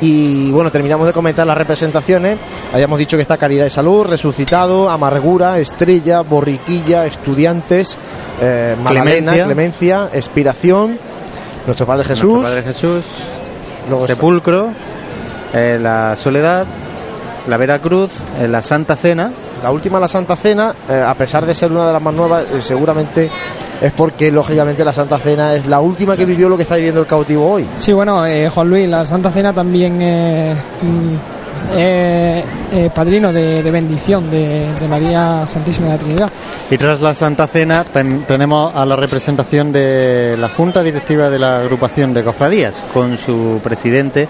[0.00, 2.38] Y bueno, terminamos de comentar las representaciones.
[2.72, 7.98] Habíamos dicho que está Caridad y Salud, Resucitado, Amargura, Estrella, Borriquilla, Estudiantes,
[8.40, 9.44] eh, Magdalena, Clemencia.
[9.44, 10.98] Clemencia, Expiración,
[11.66, 13.04] Nuestro Padre Jesús, Nuestro Padre Jesús,
[13.88, 14.68] luego está- Sepulcro,
[15.52, 16.66] eh, la Soledad,
[17.48, 19.32] la Veracruz, eh, la Santa Cena.
[19.60, 22.50] La última, la Santa Cena, eh, a pesar de ser una de las más nuevas,
[22.52, 23.28] eh, seguramente
[23.80, 27.00] es porque, lógicamente, la Santa Cena es la última que vivió lo que está viviendo
[27.00, 27.68] el cautivo hoy.
[27.76, 31.31] Sí, bueno, eh, Juan Luis, la Santa Cena también es, mm,
[31.74, 36.30] eh, eh, padrino de, bendición de, María Santísima de la Trinidad.
[36.70, 41.38] Y tras la Santa Cena ten- tenemos a la representación de la Junta Directiva de
[41.38, 44.28] la agrupación de cofradías con su presidente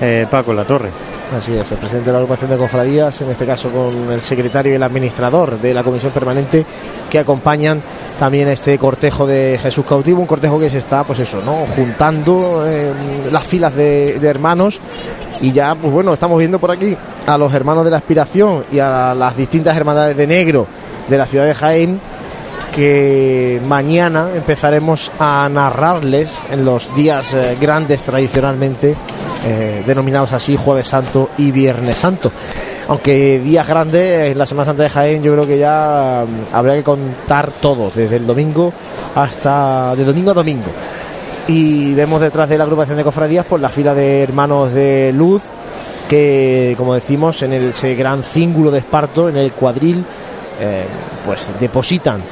[0.00, 0.90] eh, Paco Latorre.
[1.36, 4.72] Así es, el presidente de la agrupación de cofradías, en este caso con el secretario
[4.72, 6.64] y el administrador de la comisión permanente
[7.10, 7.82] que acompañan
[8.18, 11.66] también este cortejo de Jesús cautivo, un cortejo que se está, pues eso, ¿no?
[11.76, 12.92] Juntando eh,
[13.30, 14.80] las filas de, de hermanos
[15.42, 18.78] y ya, pues bueno, estamos viendo por aquí a los hermanos de la aspiración y
[18.78, 20.66] a las distintas hermandades de negro
[21.08, 22.00] de la ciudad de Jaén
[22.74, 28.96] que mañana empezaremos a narrarles en los días eh, grandes tradicionalmente
[29.44, 32.30] eh, denominados así Jueves Santo y Viernes Santo.
[32.88, 36.76] Aunque días grandes en la Semana Santa de Jaén yo creo que ya mm, habría
[36.76, 38.72] que contar todos, desde el domingo
[39.14, 40.70] hasta de domingo a domingo.
[41.46, 45.42] Y vemos detrás de la agrupación de cofradías por la fila de hermanos de luz
[46.08, 50.04] que, como decimos, en ese gran cíngulo de esparto, en el cuadril,
[50.60, 50.86] eh,
[51.24, 52.22] pues depositan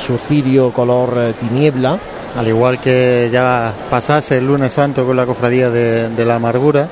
[0.00, 1.98] su cirio color eh, tiniebla.
[2.36, 6.88] Al igual que ya pasase el lunes santo con la cofradía de, la amargura.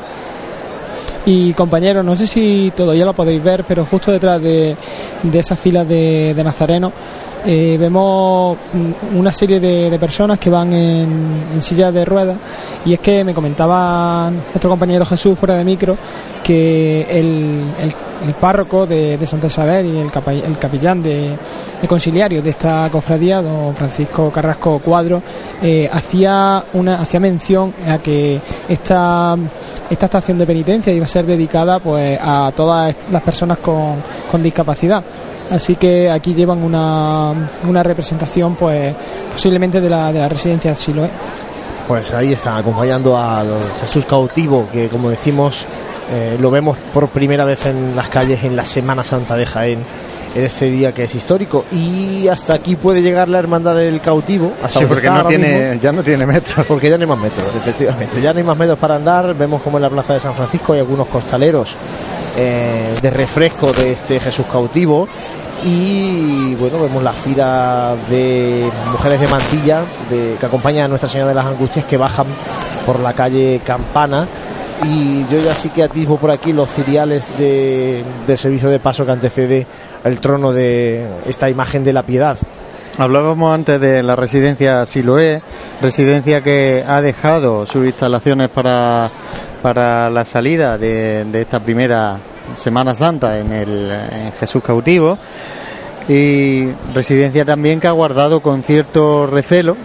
[1.26, 4.76] Y compañeros, no sé si todavía lo podéis ver, pero justo detrás de,
[5.22, 6.92] de esa fila de, de Nazareno
[7.44, 12.36] eh, vemos mm, una serie de, de personas que van en, en sillas de ruedas
[12.84, 15.96] y es que me comentaba nuestro compañero Jesús fuera de micro
[16.42, 21.36] que el, el- el párroco de, de Santa Isabel y el, capa- el capellán de,
[21.80, 25.20] de conciliario de esta cofradía, don Francisco Carrasco Cuadro,
[25.60, 29.36] eh, hacía una hacía mención a que esta
[29.90, 33.96] esta estación de penitencia iba a ser dedicada pues a todas las personas con,
[34.30, 35.02] con discapacidad.
[35.50, 37.32] Así que aquí llevan una,
[37.68, 38.94] una representación pues
[39.32, 41.10] posiblemente de la, de la residencia de Siloé.
[41.86, 43.44] Pues ahí están acompañando a
[43.80, 45.64] Jesús cautivo, que como decimos,
[46.10, 49.84] eh, lo vemos por primera vez en las calles en la Semana Santa de Jaén,
[50.34, 51.64] en este día que es histórico.
[51.72, 54.52] Y hasta aquí puede llegar la hermandad del cautivo.
[54.62, 55.82] Hasta Sí, porque está no tiene, mismo.
[55.82, 56.64] ya no tiene metros.
[56.68, 58.22] Porque ya no hay más metros, efectivamente.
[58.22, 59.34] Ya no hay más metros para andar.
[59.36, 61.76] Vemos como en la plaza de San Francisco hay algunos costaleros
[62.36, 65.08] eh, de refresco de este Jesús cautivo.
[65.64, 71.34] Y bueno, vemos la fila de mujeres de mantilla que acompañan a Nuestra Señora de
[71.36, 72.26] las Angustias que bajan
[72.84, 74.26] por la calle Campana.
[74.84, 79.06] Y yo ya sí que atisbo por aquí los ciriales de, del servicio de paso
[79.06, 79.66] que antecede
[80.02, 82.36] el trono de esta imagen de la piedad.
[82.98, 85.40] Hablábamos antes de la residencia Siloé,
[85.80, 89.08] residencia que ha dejado sus instalaciones para,
[89.62, 92.18] para la salida de, de esta primera
[92.56, 95.16] Semana Santa en, el, en Jesús cautivo
[96.08, 99.76] y residencia también que ha guardado con cierto recelo,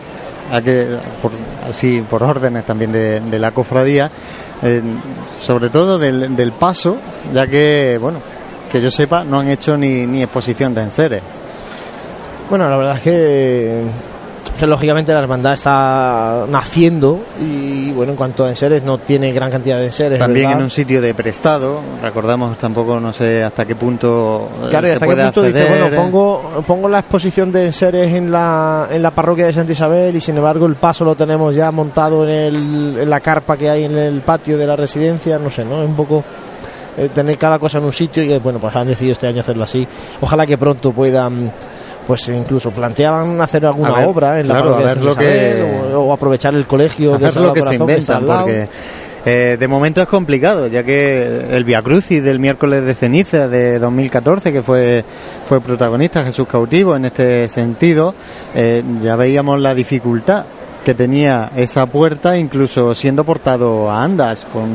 [0.51, 1.31] a que, por,
[1.69, 4.09] así por órdenes también de, de la cofradía,
[4.63, 4.81] eh,
[5.41, 6.97] sobre todo del, paso,
[7.33, 8.19] ya que, bueno,
[8.71, 11.21] que yo sepa, no han hecho ni, ni exposición de enseres.
[12.49, 13.81] Bueno, la verdad es que,
[14.57, 19.51] que lógicamente la hermandad está naciendo y bueno, en cuanto a enseres no tiene gran
[19.51, 20.19] cantidad de enseres.
[20.19, 20.59] También ¿verdad?
[20.59, 24.93] en un sitio de prestado, recordamos tampoco, no sé hasta qué punto eh, Claro, se
[24.93, 29.01] hasta puede qué punto dice, bueno, pongo, pongo la exposición de enseres en la, en
[29.01, 32.29] la parroquia de Santa Isabel y sin embargo el paso lo tenemos ya montado en,
[32.29, 35.81] el, en la carpa que hay en el patio de la residencia, no sé, ¿no?
[35.81, 36.23] Es un poco
[36.97, 39.41] eh, tener cada cosa en un sitio y eh, bueno, pues han decidido este año
[39.41, 39.87] hacerlo así.
[40.19, 41.51] Ojalá que pronto puedan
[42.07, 45.57] pues incluso planteaban hacer alguna ver, obra en la claro, parroquia de Santa lo que-
[45.57, 48.69] Isabel, o, o aprovechar el colegio de Sagrado lo que se Corazón inventan, porque
[49.25, 53.77] eh, de momento es complicado, ya que el Via Crucis del miércoles de ceniza de
[53.77, 55.03] 2014, que fue,
[55.45, 58.15] fue protagonista Jesús Cautivo en este sentido,
[58.55, 60.45] eh, ya veíamos la dificultad
[60.87, 64.69] que tenía esa puerta, incluso siendo portado a andas con,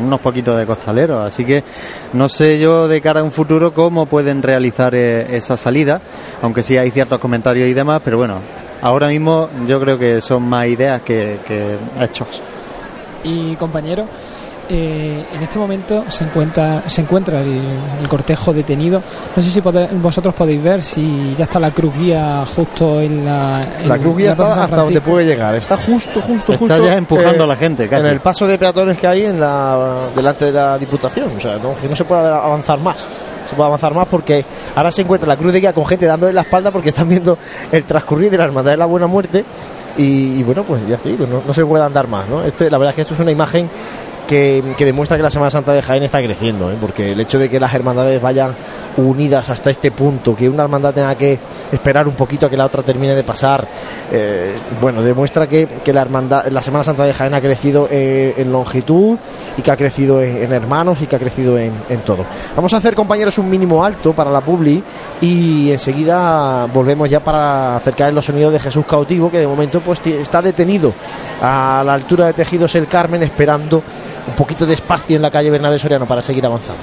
[0.00, 1.24] unos poquitos de costaleros.
[1.24, 1.64] Así que
[2.12, 6.00] no sé yo de cara a un futuro cómo pueden realizar eh, esa salida,
[6.40, 8.38] aunque sí hay ciertos comentarios y demás, pero bueno,
[8.80, 12.40] ahora mismo yo creo que son más ideas que, que hechos.
[13.24, 14.06] Y compañero,
[14.68, 17.60] eh, en este momento se encuentra se encuentra el,
[18.00, 19.02] el cortejo detenido.
[19.34, 23.24] No sé si pode- vosotros podéis ver si ya está la cruz guía justo en
[23.24, 23.66] la.
[23.80, 25.54] en La cruz guía está hasta donde puede llegar.
[25.54, 26.86] Está justo, justo, Está justo.
[26.86, 28.06] ya empujando eh, a la gente, casi.
[28.06, 31.30] En el paso de peatones que hay en la, delante de la Diputación.
[31.36, 32.96] O sea, no, que no se puede avanzar más.
[33.48, 34.44] Se puede avanzar más porque
[34.74, 37.38] ahora se encuentra la cruz de guía con gente dándole la espalda porque están viendo
[37.70, 39.44] el transcurrir de la Hermandad de la Buena Muerte.
[39.98, 42.28] Y, y bueno, pues ya te digo, no, no se puede andar más.
[42.28, 42.42] ¿no?
[42.44, 43.70] Este, la verdad es que esto es una imagen
[44.26, 46.76] que, demuestra que la Semana Santa de Jaén está creciendo, ¿eh?
[46.80, 48.54] porque el hecho de que las hermandades vayan
[48.96, 51.38] unidas hasta este punto, que una hermandad tenga que
[51.70, 53.66] esperar un poquito a que la otra termine de pasar,
[54.10, 58.52] eh, bueno, demuestra que, la hermandad, la Semana Santa de Jaén ha crecido eh, en
[58.52, 59.18] longitud
[59.56, 61.72] y que ha crecido en, hermanos y que ha crecido en,
[62.04, 62.24] todo.
[62.54, 64.82] Vamos a hacer, compañeros, un mínimo alto para la Publi
[65.20, 70.00] y enseguida volvemos ya para acercar los sonidos de Jesús cautivo, que de momento pues
[70.06, 70.92] está detenido
[71.40, 73.82] a la altura de Tejidos el Carmen, esperando
[74.26, 76.82] un poquito de espacio en la calle Bernabé Soriano para seguir avanzando.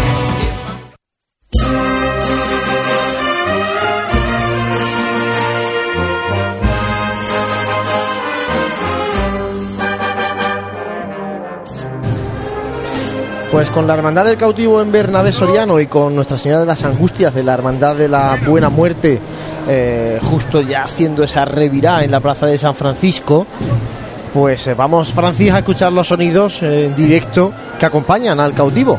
[13.51, 16.85] Pues con la Hermandad del Cautivo en Bernabé Soriano y con Nuestra Señora de las
[16.85, 19.19] Angustias de la Hermandad de la Buena Muerte,
[19.67, 23.45] eh, justo ya haciendo esa revirá en la Plaza de San Francisco,
[24.33, 28.97] pues eh, vamos, Francis, a escuchar los sonidos eh, en directo que acompañan al cautivo.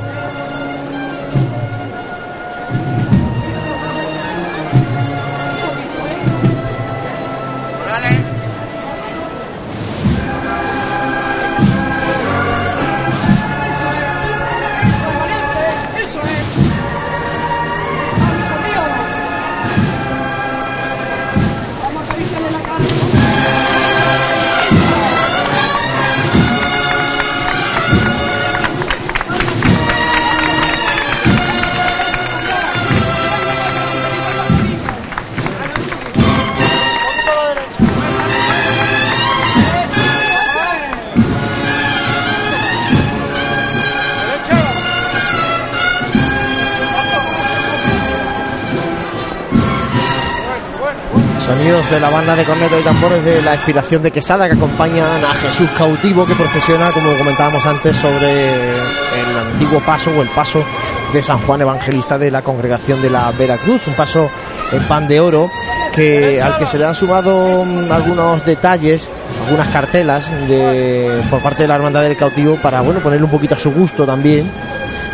[51.53, 55.23] Sonidos de la banda de cornetos y tambores de la expiración de Quesada que acompañan
[55.23, 60.65] a Jesús cautivo que procesiona, como comentábamos antes, sobre el antiguo paso o el paso
[61.13, 64.31] de San Juan Evangelista de la congregación de la Veracruz, un paso
[64.73, 65.51] en pan de oro
[65.95, 69.11] que al que se le han sumado mm, algunos detalles,
[69.45, 73.57] algunas cartelas de, por parte de la hermandad del cautivo para bueno ponerle un poquito
[73.57, 74.51] a su gusto también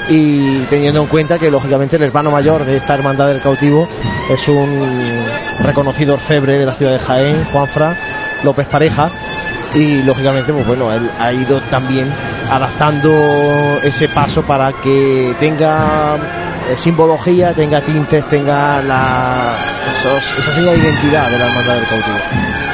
[0.08, 3.88] y teniendo en cuenta que lógicamente el hermano mayor de esta hermandad del cautivo
[4.30, 5.24] es un
[5.62, 7.96] reconocido orfebre de la ciudad de Jaén, Juanfra
[8.42, 9.10] López Pareja,
[9.74, 12.10] y lógicamente pues bueno, él ha ido también
[12.50, 13.10] adaptando
[13.82, 16.16] ese paso para que tenga
[16.70, 19.54] eh, simbología, tenga tintes, tenga la,
[19.98, 22.67] esos, esa señal de identidad de la hermandad del cautivo.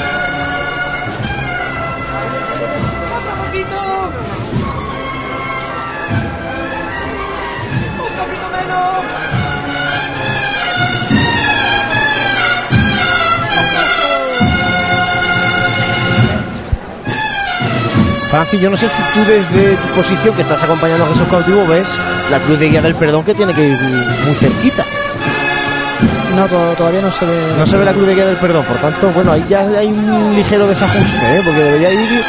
[18.35, 21.65] Francis, yo no sé si tú desde tu posición que estás acompañando a Jesús cautivo
[21.69, 21.97] ves
[22.33, 24.85] la cruz de guía del perdón que tiene que ir muy cerquita.
[26.35, 27.41] No, to- todavía no se ve.
[27.57, 29.87] No se ve la cruz de guía del perdón, por tanto, bueno, ahí ya hay
[29.87, 31.43] un ligero desajuste, ¿eh?
[31.45, 32.23] porque debería ir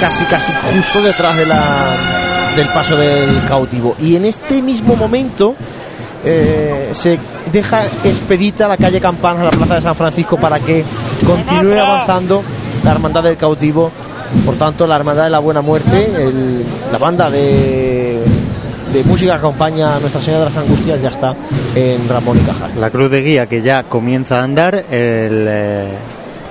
[0.00, 1.60] casi, casi justo detrás de la,
[2.54, 3.96] del paso del cautivo.
[3.98, 5.56] Y en este mismo momento
[6.24, 7.18] eh, se
[7.52, 10.84] deja expedita la calle Campanas a la plaza de San Francisco para que
[11.26, 12.44] continúe avanzando
[12.84, 13.90] la hermandad del cautivo.
[14.44, 16.62] Por tanto, la hermandad de la buena muerte, el-
[16.92, 18.22] la banda de,
[18.92, 21.34] de música que acompaña a Nuestra Señora de las Angustias ya está
[21.74, 22.70] en Ramón y Cajal.
[22.80, 25.88] La cruz de guía que ya comienza a andar, el eh,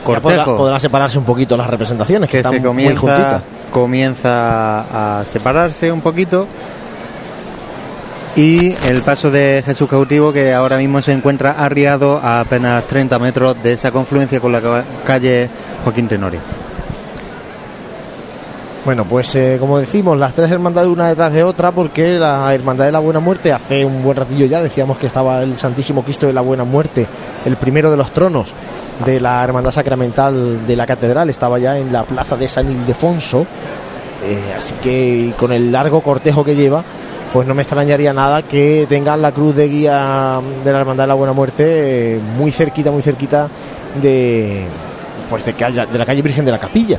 [0.06, 5.26] podrá- cortejo podrán separarse un poquito las representaciones, que, que se muy comienza, comienza a
[5.26, 6.48] separarse un poquito.
[8.36, 13.18] Y el paso de Jesús cautivo que ahora mismo se encuentra arriado a apenas 30
[13.18, 15.50] metros de esa confluencia con la ca- calle
[15.84, 16.40] Joaquín Tenorio.
[18.88, 22.86] Bueno, pues eh, como decimos, las tres hermandades una detrás de otra, porque la Hermandad
[22.86, 26.26] de la Buena Muerte hace un buen ratillo ya decíamos que estaba el Santísimo Cristo
[26.26, 27.06] de la Buena Muerte,
[27.44, 28.54] el primero de los tronos
[29.06, 33.46] de la Hermandad Sacramental de la Catedral, estaba ya en la plaza de San Ildefonso,
[34.24, 36.82] eh, así que con el largo cortejo que lleva,
[37.34, 41.08] pues no me extrañaría nada que tengan la cruz de guía de la Hermandad de
[41.10, 41.66] la Buena Muerte
[42.16, 43.50] eh, muy cerquita, muy cerquita
[44.02, 44.66] de
[45.30, 46.98] pues de, de la calle Virgen de la Capilla.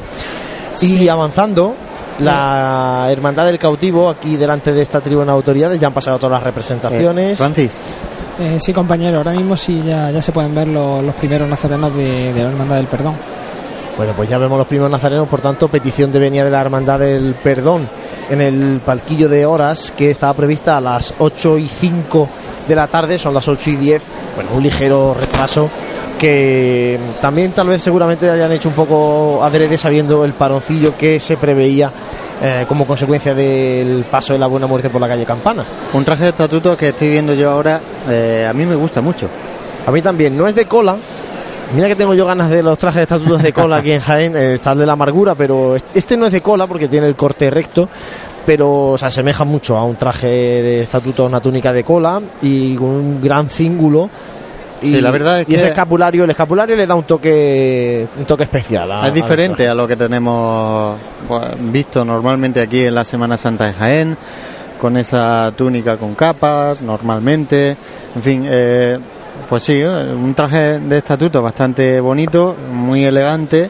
[0.82, 1.74] Y avanzando,
[2.20, 6.32] la Hermandad del Cautivo, aquí delante de esta tribuna de autoridades, ya han pasado todas
[6.32, 7.38] las representaciones.
[7.38, 7.80] Francis,
[8.40, 11.94] Eh, sí, compañero, ahora mismo sí ya, ya se pueden ver los, los primeros nazarenos
[11.96, 13.16] de, de la Hermandad del Perdón.
[13.96, 17.00] Bueno, pues ya vemos los primeros nazarenos, por tanto, petición de venida de la Hermandad
[17.00, 17.88] del Perdón
[18.30, 22.28] en el palquillo de horas que estaba prevista a las 8 y 5
[22.68, 24.04] de la tarde, son las 8 y 10,
[24.36, 25.68] bueno, un ligero retraso
[26.18, 31.36] que también tal vez seguramente hayan hecho un poco adrede sabiendo el paroncillo que se
[31.36, 31.90] preveía
[32.42, 35.74] eh, como consecuencia del paso de la buena muerte por la calle Campanas.
[35.92, 39.28] un traje de estatuto que estoy viendo yo ahora, eh, a mí me gusta mucho.
[39.86, 40.96] A mí también, no es de cola.
[41.74, 44.36] Mira que tengo yo ganas de los trajes de estatutos de cola aquí en Jaén,
[44.36, 47.50] está de la amargura, pero est- este no es de cola porque tiene el corte
[47.50, 47.88] recto,
[48.46, 52.86] pero se asemeja mucho a un traje de estatuto, una túnica de cola y con
[52.88, 54.08] un gran cíngulo.
[54.82, 58.24] Y, Sí, la verdad es y ese escapulario, el escapulario le da un toque, un
[58.26, 58.90] toque especial.
[58.92, 63.66] a- es diferente a lo que tenemos pues, visto normalmente aquí en la Semana Santa
[63.66, 64.16] de Jaén,
[64.80, 67.76] con esa túnica con capas, normalmente.
[68.14, 68.98] En fin, eh,
[69.48, 73.68] pues sí, un traje de estatuto bastante bonito, muy elegante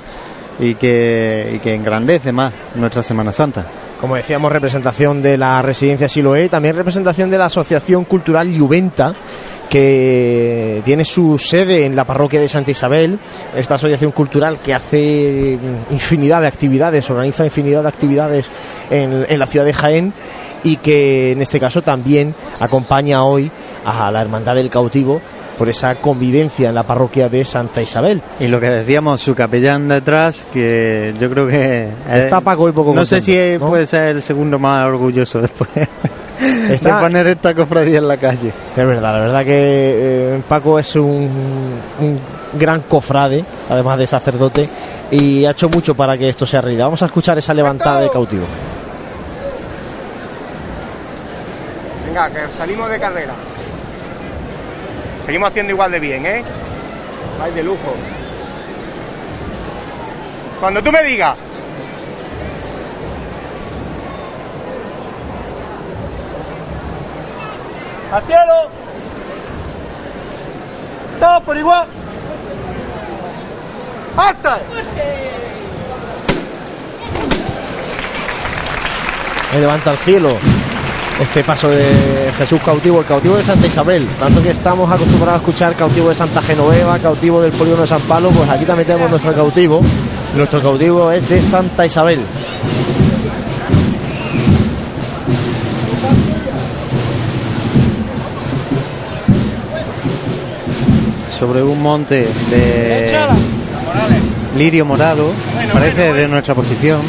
[0.60, 3.64] y que, y que engrandece más nuestra Semana Santa.
[4.00, 9.12] Como decíamos, representación de la residencia Siloé, también representación de la Asociación Cultural Lluventa,
[9.68, 13.18] que tiene su sede en la parroquia de Santa Isabel,
[13.56, 15.58] esta asociación cultural que hace
[15.90, 18.50] infinidad de actividades, organiza infinidad de actividades
[18.88, 20.12] en, en la ciudad de Jaén
[20.64, 23.50] y que en este caso también acompaña hoy
[23.84, 25.20] a la Hermandad del Cautivo
[25.58, 28.22] por esa convivencia en la parroquia de Santa Isabel.
[28.40, 31.82] Y lo que decíamos, su capellán detrás, que yo creo que...
[31.84, 33.68] eh, Está Paco y poco No sé si ¿no?
[33.68, 35.68] puede ser el segundo más orgulloso después
[36.70, 38.48] Está- de poner esta cofradía en la calle.
[38.48, 39.50] Es verdad, la verdad que
[40.36, 41.28] eh, Paco es un,
[42.00, 42.20] un
[42.54, 44.68] gran cofrade, además de sacerdote,
[45.10, 46.84] y ha hecho mucho para que esto sea realidad.
[46.84, 48.44] Vamos a escuchar esa levantada de cautivo.
[52.06, 53.32] Venga, que salimos de carrera.
[55.28, 56.42] Seguimos haciendo igual de bien, ¿eh?
[57.38, 57.94] Vais de lujo.
[60.58, 61.36] Cuando tú me digas.
[68.10, 68.70] ¡Al cielo!
[71.20, 71.86] ¡Todos por igual!
[74.16, 74.54] ¡Hasta!
[79.52, 80.38] Ahí levanta al cielo
[81.20, 84.06] este paso de Jesús cautivo, el cautivo de Santa Isabel.
[84.18, 88.00] Tanto que estamos acostumbrados a escuchar cautivo de Santa Genoveva, cautivo del polígono de San
[88.02, 89.80] Pablo, pues aquí también tenemos nuestro cautivo.
[90.36, 92.20] Nuestro cautivo es de Santa Isabel.
[101.38, 103.16] sobre un monte de
[104.56, 105.30] lirio morado,
[105.72, 107.00] parece de nuestra posición.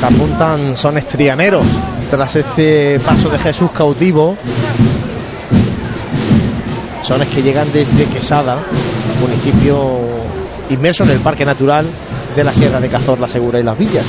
[0.00, 1.66] Se apuntan son estrianeros
[2.10, 4.34] tras este paso de Jesús cautivo.
[7.02, 8.56] Sones que llegan desde Quesada,
[9.20, 9.98] municipio
[10.70, 11.84] inmerso en el Parque Natural
[12.34, 14.06] de la Sierra de Cazor, la Segura y las Villas.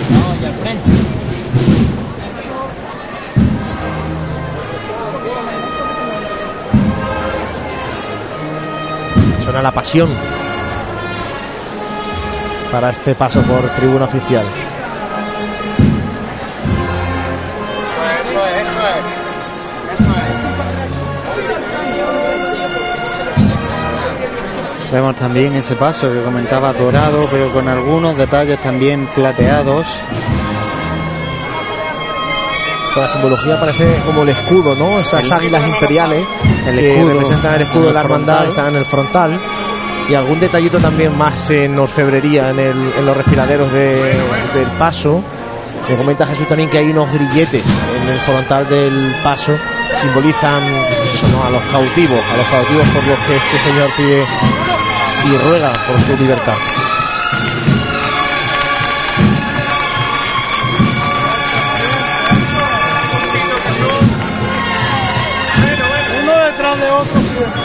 [9.43, 10.09] Suena la pasión
[12.71, 14.45] para este paso por tribuna oficial.
[24.91, 29.87] Vemos también ese paso que comentaba dorado, pero con algunos detalles también plateados.
[32.97, 34.99] La simbología parece como el escudo, ¿no?
[34.99, 36.25] Esas águilas imperiales
[36.67, 39.39] el que escudo representan el escudo de la hermandad, están en el frontal.
[40.09, 44.13] Y algún detallito también más en orfebrería en, el- en los respiraderos de-
[44.53, 45.23] del paso.
[45.87, 47.63] Me comenta Jesús también que hay unos grilletes
[48.03, 49.53] en el frontal del paso.
[50.01, 50.63] Simbolizan
[51.13, 51.43] eso, ¿no?
[51.45, 54.23] a los cautivos, a los cautivos por los que este señor pide
[55.25, 56.55] y ruega por su libertad.
[66.21, 67.61] Uno detrás de otro siempre.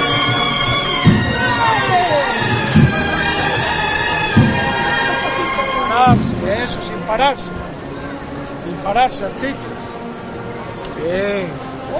[5.36, 7.50] Sin pararse, eso, sin pararse.
[8.64, 9.58] Sin pararse, Artito.
[11.02, 11.48] Bien.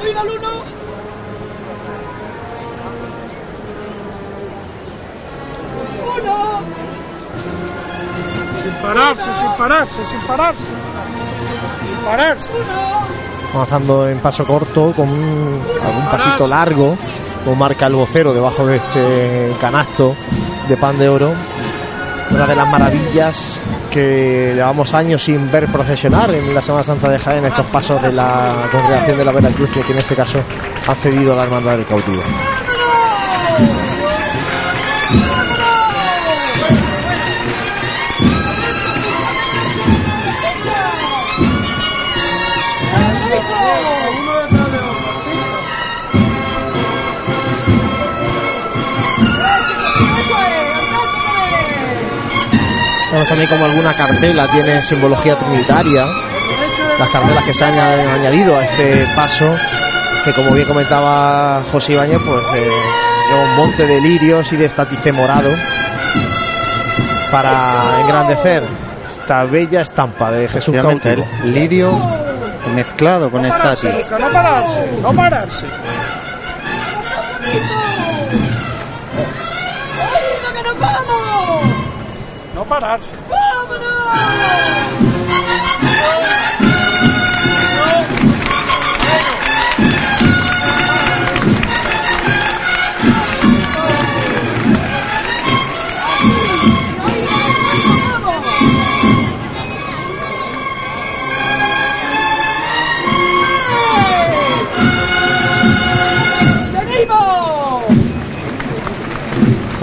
[0.03, 0.76] Oiga, uno.
[8.67, 10.63] Sin pararse, sin pararse, sin pararse.
[10.65, 12.51] Sin pararse.
[13.55, 16.97] avanzando en paso corto con un, algún pasito largo
[17.45, 20.17] como marca el vocero debajo de este canasto
[20.69, 21.33] de pan de oro
[22.33, 27.21] una de las maravillas que llevamos años sin ver procesionar en la Semana Santa de
[27.21, 30.41] Jaén estos pasos de la congregación de la Veracruz que en este caso
[30.89, 32.21] ha cedido a la hermandad del cautivo
[53.17, 56.07] vemos también como alguna cartela tiene simbología trinitaria
[56.99, 59.55] las cartelas que se han añ- añadido a este paso,
[60.25, 62.71] que como bien comentaba José Ibáñez, pues eh,
[63.29, 65.51] lleva un monte de lirios y de estatice morado
[67.31, 68.63] para engrandecer
[69.07, 71.27] esta bella estampa de Jesús cautivo.
[71.45, 71.93] el lirio
[72.75, 73.89] mezclado con pararse,
[74.19, 75.67] no pararse, no pararse.
[82.67, 83.15] Pararse.
[83.29, 85.16] ¡Seguimos!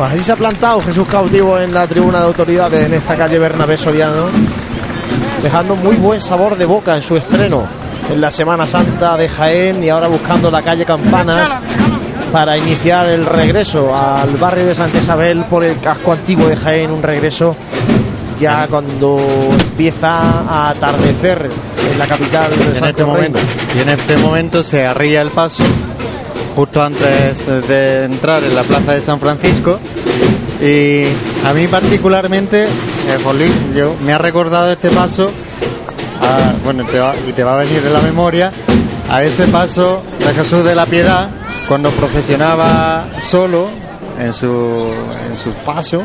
[0.03, 3.39] Pues así se ha plantado Jesús cautivo en la tribuna de autoridades en esta calle
[3.39, 4.25] Bernabé Soriano,
[5.41, 7.63] dejando muy buen sabor de boca en su estreno
[8.11, 11.49] en la Semana Santa de Jaén y ahora buscando la calle Campanas
[12.33, 16.91] para iniciar el regreso al barrio de Santa Isabel por el casco antiguo de Jaén,
[16.91, 17.55] un regreso
[18.37, 19.17] ya cuando
[19.51, 21.49] empieza a atardecer
[21.93, 23.39] en la capital de en este momento
[23.73, 25.63] y en este momento se arría el paso
[26.55, 29.79] justo antes de entrar en la plaza de San Francisco
[30.63, 31.03] y
[31.45, 32.69] a mí particularmente eh,
[33.21, 33.51] Jolín,
[34.05, 35.29] me ha recordado este paso
[36.63, 36.83] bueno
[37.27, 38.49] y te va a venir en la memoria
[39.09, 41.29] a ese paso de Jesús de la Piedad
[41.67, 43.67] cuando profesionaba solo
[44.17, 44.47] en su
[45.29, 46.01] en su paso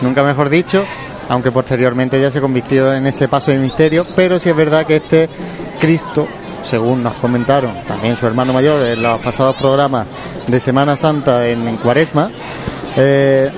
[0.00, 0.82] nunca mejor dicho
[1.28, 4.96] aunque posteriormente ya se convirtió en ese paso de misterio pero sí es verdad que
[4.96, 5.28] este
[5.78, 6.26] Cristo
[6.64, 10.06] según nos comentaron también su hermano mayor en los pasados programas
[10.46, 12.30] de Semana Santa en, en Cuaresma,
[12.96, 13.50] eh,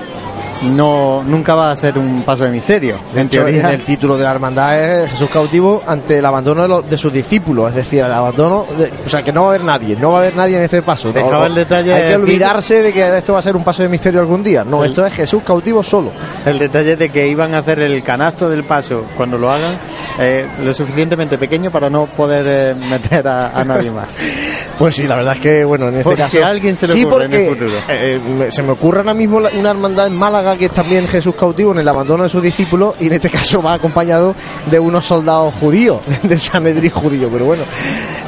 [0.63, 2.97] no nunca va a ser un paso de misterio.
[3.13, 6.61] De En hecho, teoría, el título de la hermandad es Jesús cautivo ante el abandono
[6.63, 9.47] de, los- de sus discípulos, es decir, el abandono, de- o sea, que no va
[9.47, 11.09] a haber nadie, no va a haber nadie en este paso.
[11.09, 13.63] No, Dejaba no, el detalle Hay que olvidarse de que esto va a ser un
[13.63, 14.63] paso de misterio algún día.
[14.63, 16.11] No, El- esto es Jesús cautivo solo.
[16.45, 19.77] el detalle de que iban a hacer el canasto del paso cuando lo hagan
[20.19, 24.07] eh, lo suficientemente pequeño para no poder eh, meter a, a nadie más.
[24.79, 26.31] Pues sí, la verdad es que, bueno, en este caso.
[26.37, 27.71] si a alguien se le sí, ocurre en porque el futuro.
[27.89, 31.35] eh, me- se me ocurre ahora mismo una hermandad en Málaga que es también Jesús
[31.35, 34.35] cautivo en el abandono de sus discípulos y en este caso va acompañado
[34.71, 37.63] de unos soldados judíos, del Sanedrín judío, pero bueno.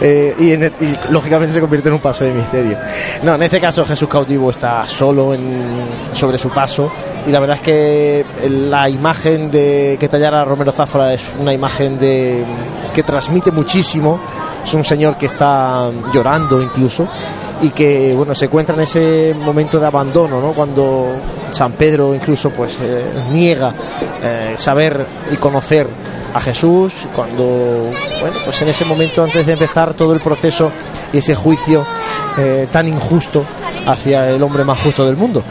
[0.02, 2.78] eh, y, en el- y lógicamente se convierte en un paso de misterio.
[3.24, 5.64] No, en este caso Jesús cautivo está solo en-
[6.14, 6.92] sobre su paso
[7.28, 11.98] y la verdad es que la imagen de que tallara Romero Zafra es una imagen
[11.98, 12.44] de
[12.94, 14.20] que transmite muchísimo.
[14.64, 17.08] Es un señor que está llorando incluso
[17.62, 20.54] y que bueno se encuentra en ese momento de abandono, ¿no?
[20.54, 21.16] Cuando
[21.50, 23.74] San Pedro incluso pues eh, niega
[24.22, 25.88] eh, saber y conocer
[26.34, 30.72] a Jesús cuando bueno pues en ese momento antes de empezar todo el proceso
[31.14, 31.86] y ese juicio
[32.38, 33.46] eh, tan injusto
[33.88, 35.44] hacia el hombre más justo del mundo.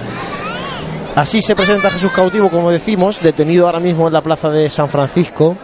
[1.15, 4.89] Así se presenta Jesús cautivo, como decimos, detenido ahora mismo en la plaza de San
[4.89, 5.57] Francisco,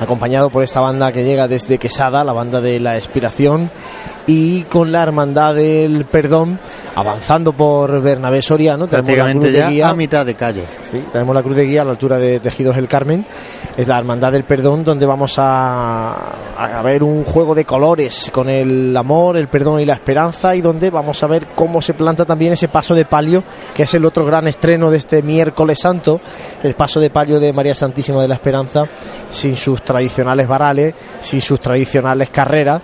[0.00, 3.70] acompañado por esta banda que llega desde Quesada, la banda de la expiración,
[4.26, 6.60] y con la hermandad del perdón,
[6.94, 9.88] avanzando por Bernabé Soriano, tenemos la Prácticamente cruz de ya guía.
[9.88, 10.64] a mitad de calle.
[10.82, 13.26] Sí, tenemos la cruz de guía a la altura de Tejidos el Carmen.
[13.76, 16.12] Es la Hermandad del Perdón, donde vamos a,
[16.58, 20.60] a ver un juego de colores con el amor, el perdón y la esperanza, y
[20.60, 23.42] donde vamos a ver cómo se planta también ese paso de palio,
[23.74, 26.20] que es el otro gran estreno de este miércoles santo,
[26.62, 28.84] el paso de palio de María Santísima de la Esperanza,
[29.30, 32.80] sin sus tradicionales varales, sin sus tradicionales carreras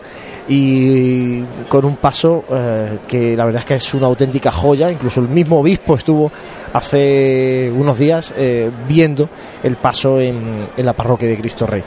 [0.49, 4.91] y con un paso eh, que la verdad es que es una auténtica joya.
[4.91, 6.33] Incluso el mismo obispo estuvo
[6.73, 9.29] hace unos días eh, viendo
[9.63, 11.85] el paso en, la parroquia de Cristo Rey.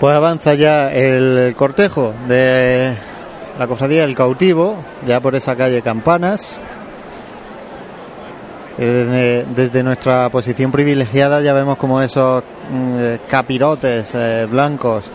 [0.00, 2.96] Pues avanza ya el cortejo de
[3.56, 4.74] la cofradía del cautivo,
[5.06, 6.60] ya por esa calle Campanas.
[8.78, 15.10] Eh, Desde nuestra posición privilegiada ya vemos como esos mm, eh, capirotes eh, blancos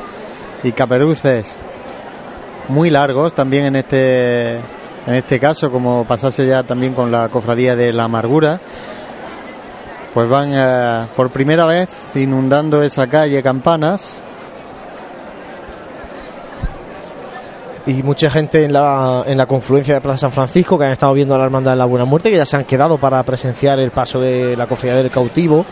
[0.64, 1.58] y caperuces
[2.68, 7.76] muy largos también en este en este caso como pasase ya también con la cofradía
[7.76, 8.60] de la amargura
[10.14, 14.22] pues van por primera vez inundando esa calle Campanas
[17.88, 21.14] y mucha gente en la, en la confluencia de Plaza San Francisco que han estado
[21.14, 23.80] viendo a la Hermandad de la Buena Muerte, que ya se han quedado para presenciar
[23.80, 25.66] el paso de la cofradía del cautivo.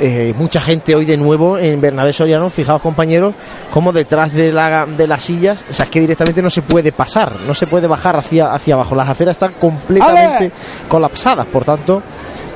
[0.00, 3.32] Eh, mucha gente hoy de nuevo en Bernabé Soriano, fijaos compañeros,
[3.70, 6.90] como detrás de, la, de las sillas, o sea, es que directamente no se puede
[6.90, 10.50] pasar, no se puede bajar hacia, hacia abajo, las aceras están completamente
[10.88, 12.02] colapsadas, por tanto,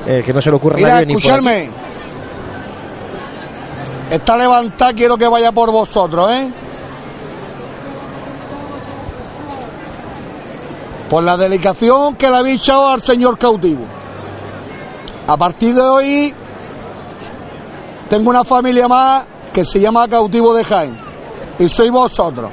[0.05, 1.71] eh, que no se le ocurra a Mira, nadie ni por escucharme.
[4.11, 6.51] Esta levantada quiero que vaya por vosotros, ¿eh?
[11.09, 13.85] Por la dedicación que le habéis echado al señor cautivo.
[15.27, 16.35] A partir de hoy,
[18.09, 20.97] tengo una familia más que se llama Cautivo de Jaén.
[21.59, 22.51] Y sois vosotros.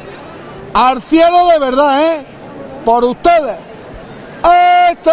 [0.74, 2.26] Al cielo de verdad, ¿eh?
[2.84, 3.58] Por ustedes.
[4.92, 5.12] ¡Este!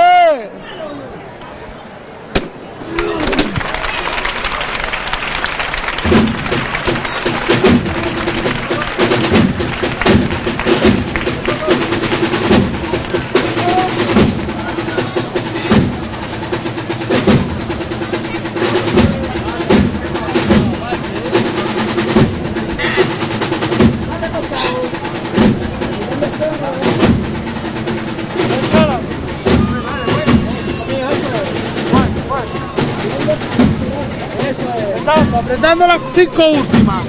[36.14, 37.04] Cinco últimas.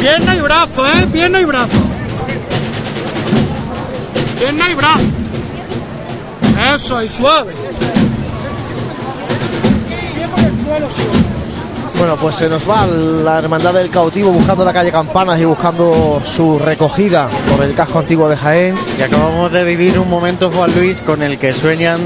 [0.00, 1.06] Pierna y brazo, ¿eh?
[1.12, 1.78] Pierna y brazo.
[4.38, 5.04] Pierna y brazo.
[6.74, 7.52] Eso, y suave.
[11.98, 16.22] Bueno, pues se nos va la hermandad del cautivo buscando la calle Campanas y buscando
[16.24, 18.74] su recogida por el casco antiguo de Jaén.
[18.98, 21.98] Y acabamos de vivir un momento, Juan Luis, con el que sueñan,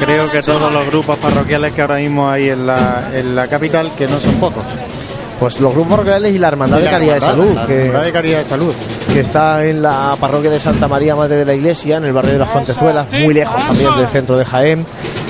[0.00, 3.92] creo que todos los grupos parroquiales que ahora mismo hay en la, en la capital,
[3.96, 4.64] que no son pocos.
[5.40, 8.04] Pues los grupos parroquiales y la hermandad Y de Caridad de Salud, la que, hermandad
[8.04, 8.74] de Caridad de Salud.
[9.10, 12.34] que está en la parroquia de Santa María Madre de la Iglesia, en el barrio
[12.34, 14.84] de las Fontezuelas, muy lejos también del centro de Jaén,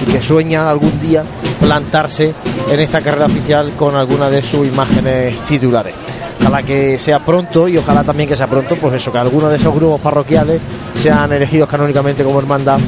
[0.05, 1.23] y que sueñan algún día
[1.61, 2.35] plantarse
[2.69, 5.95] en esta carrera oficial con alguna de sus imágenes titulares.
[6.41, 9.59] Ojalá que sea pronto y ojalá también que sea pronto, pues eso, que algunos de
[9.59, 10.61] esos grupos parroquiales
[10.97, 12.81] sean elegidos canónicamente como hermandad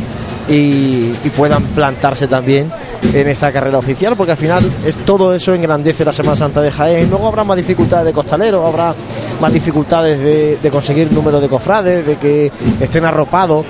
[0.49, 2.73] y, y puedan plantarse también
[3.13, 6.71] en esta carrera oficial, porque al final es todo eso engrandece la Semana Santa de
[6.71, 7.11] Jaén.
[7.11, 8.95] Luego habrá más dificultades de costaleros, habrá
[9.41, 10.19] más dificultades
[10.63, 12.51] de, conseguir número de cofrades, de que
[12.81, 13.67] estén arropados.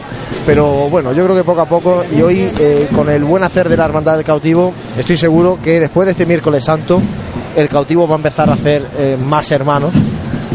[0.47, 3.69] Pero bueno, yo creo que poco a poco y hoy eh, con el buen hacer
[3.69, 7.01] de la Hermandad del Cautivo, estoy seguro que después de este miércoles santo,
[7.57, 9.93] el cautivo va a empezar a hacer eh, más hermanos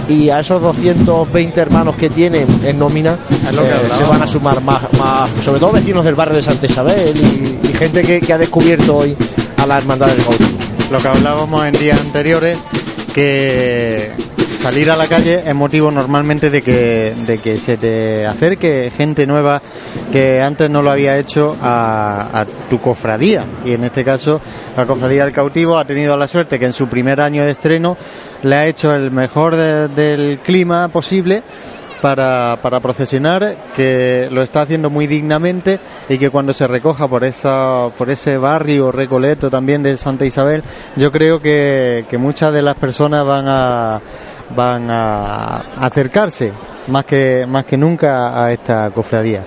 [0.09, 4.81] y a esos 220 hermanos que tienen en nómina eh, se van a sumar más,
[4.97, 8.38] más, sobre todo vecinos del barrio de Santa Isabel y, y gente que, que ha
[8.38, 9.15] descubierto hoy
[9.57, 10.57] a la Hermandad del Cautivo.
[10.91, 12.57] Lo que hablábamos en días anteriores,
[13.13, 14.11] que
[14.68, 19.26] salir a la calle es motivo normalmente de que, de que se te acerque gente
[19.26, 19.61] nueva
[20.11, 23.45] que antes no lo había hecho a, tu cofradía.
[23.64, 24.41] Y en este caso,
[24.76, 27.95] la cofradía del cautivo ha tenido la suerte que en su primer año de estreno
[28.44, 31.44] le ha hecho el mejor de- del clima posible
[32.02, 35.80] para, para procesionar, que lo está haciendo muy dignamente
[36.10, 40.61] y que cuando se recoja por esa por ese barrio recoleto también de Santa Isabel,
[40.98, 44.02] yo creo que, que muchas de las personas van a
[44.55, 46.51] van a acercarse
[46.87, 49.43] más que más que nunca a esta cofradía.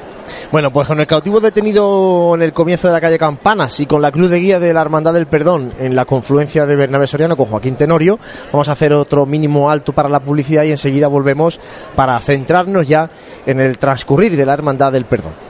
[0.52, 4.02] Bueno, pues con el cautivo detenido en el comienzo de la calle Campanas y con
[4.02, 7.36] la cruz de guía de la Hermandad del Perdón en la confluencia de Bernabé Soriano
[7.36, 8.18] con Joaquín Tenorio,
[8.52, 11.60] vamos a hacer otro mínimo alto para la publicidad y enseguida volvemos
[11.94, 13.10] para centrarnos ya
[13.46, 15.49] en el transcurrir de la Hermandad del Perdón.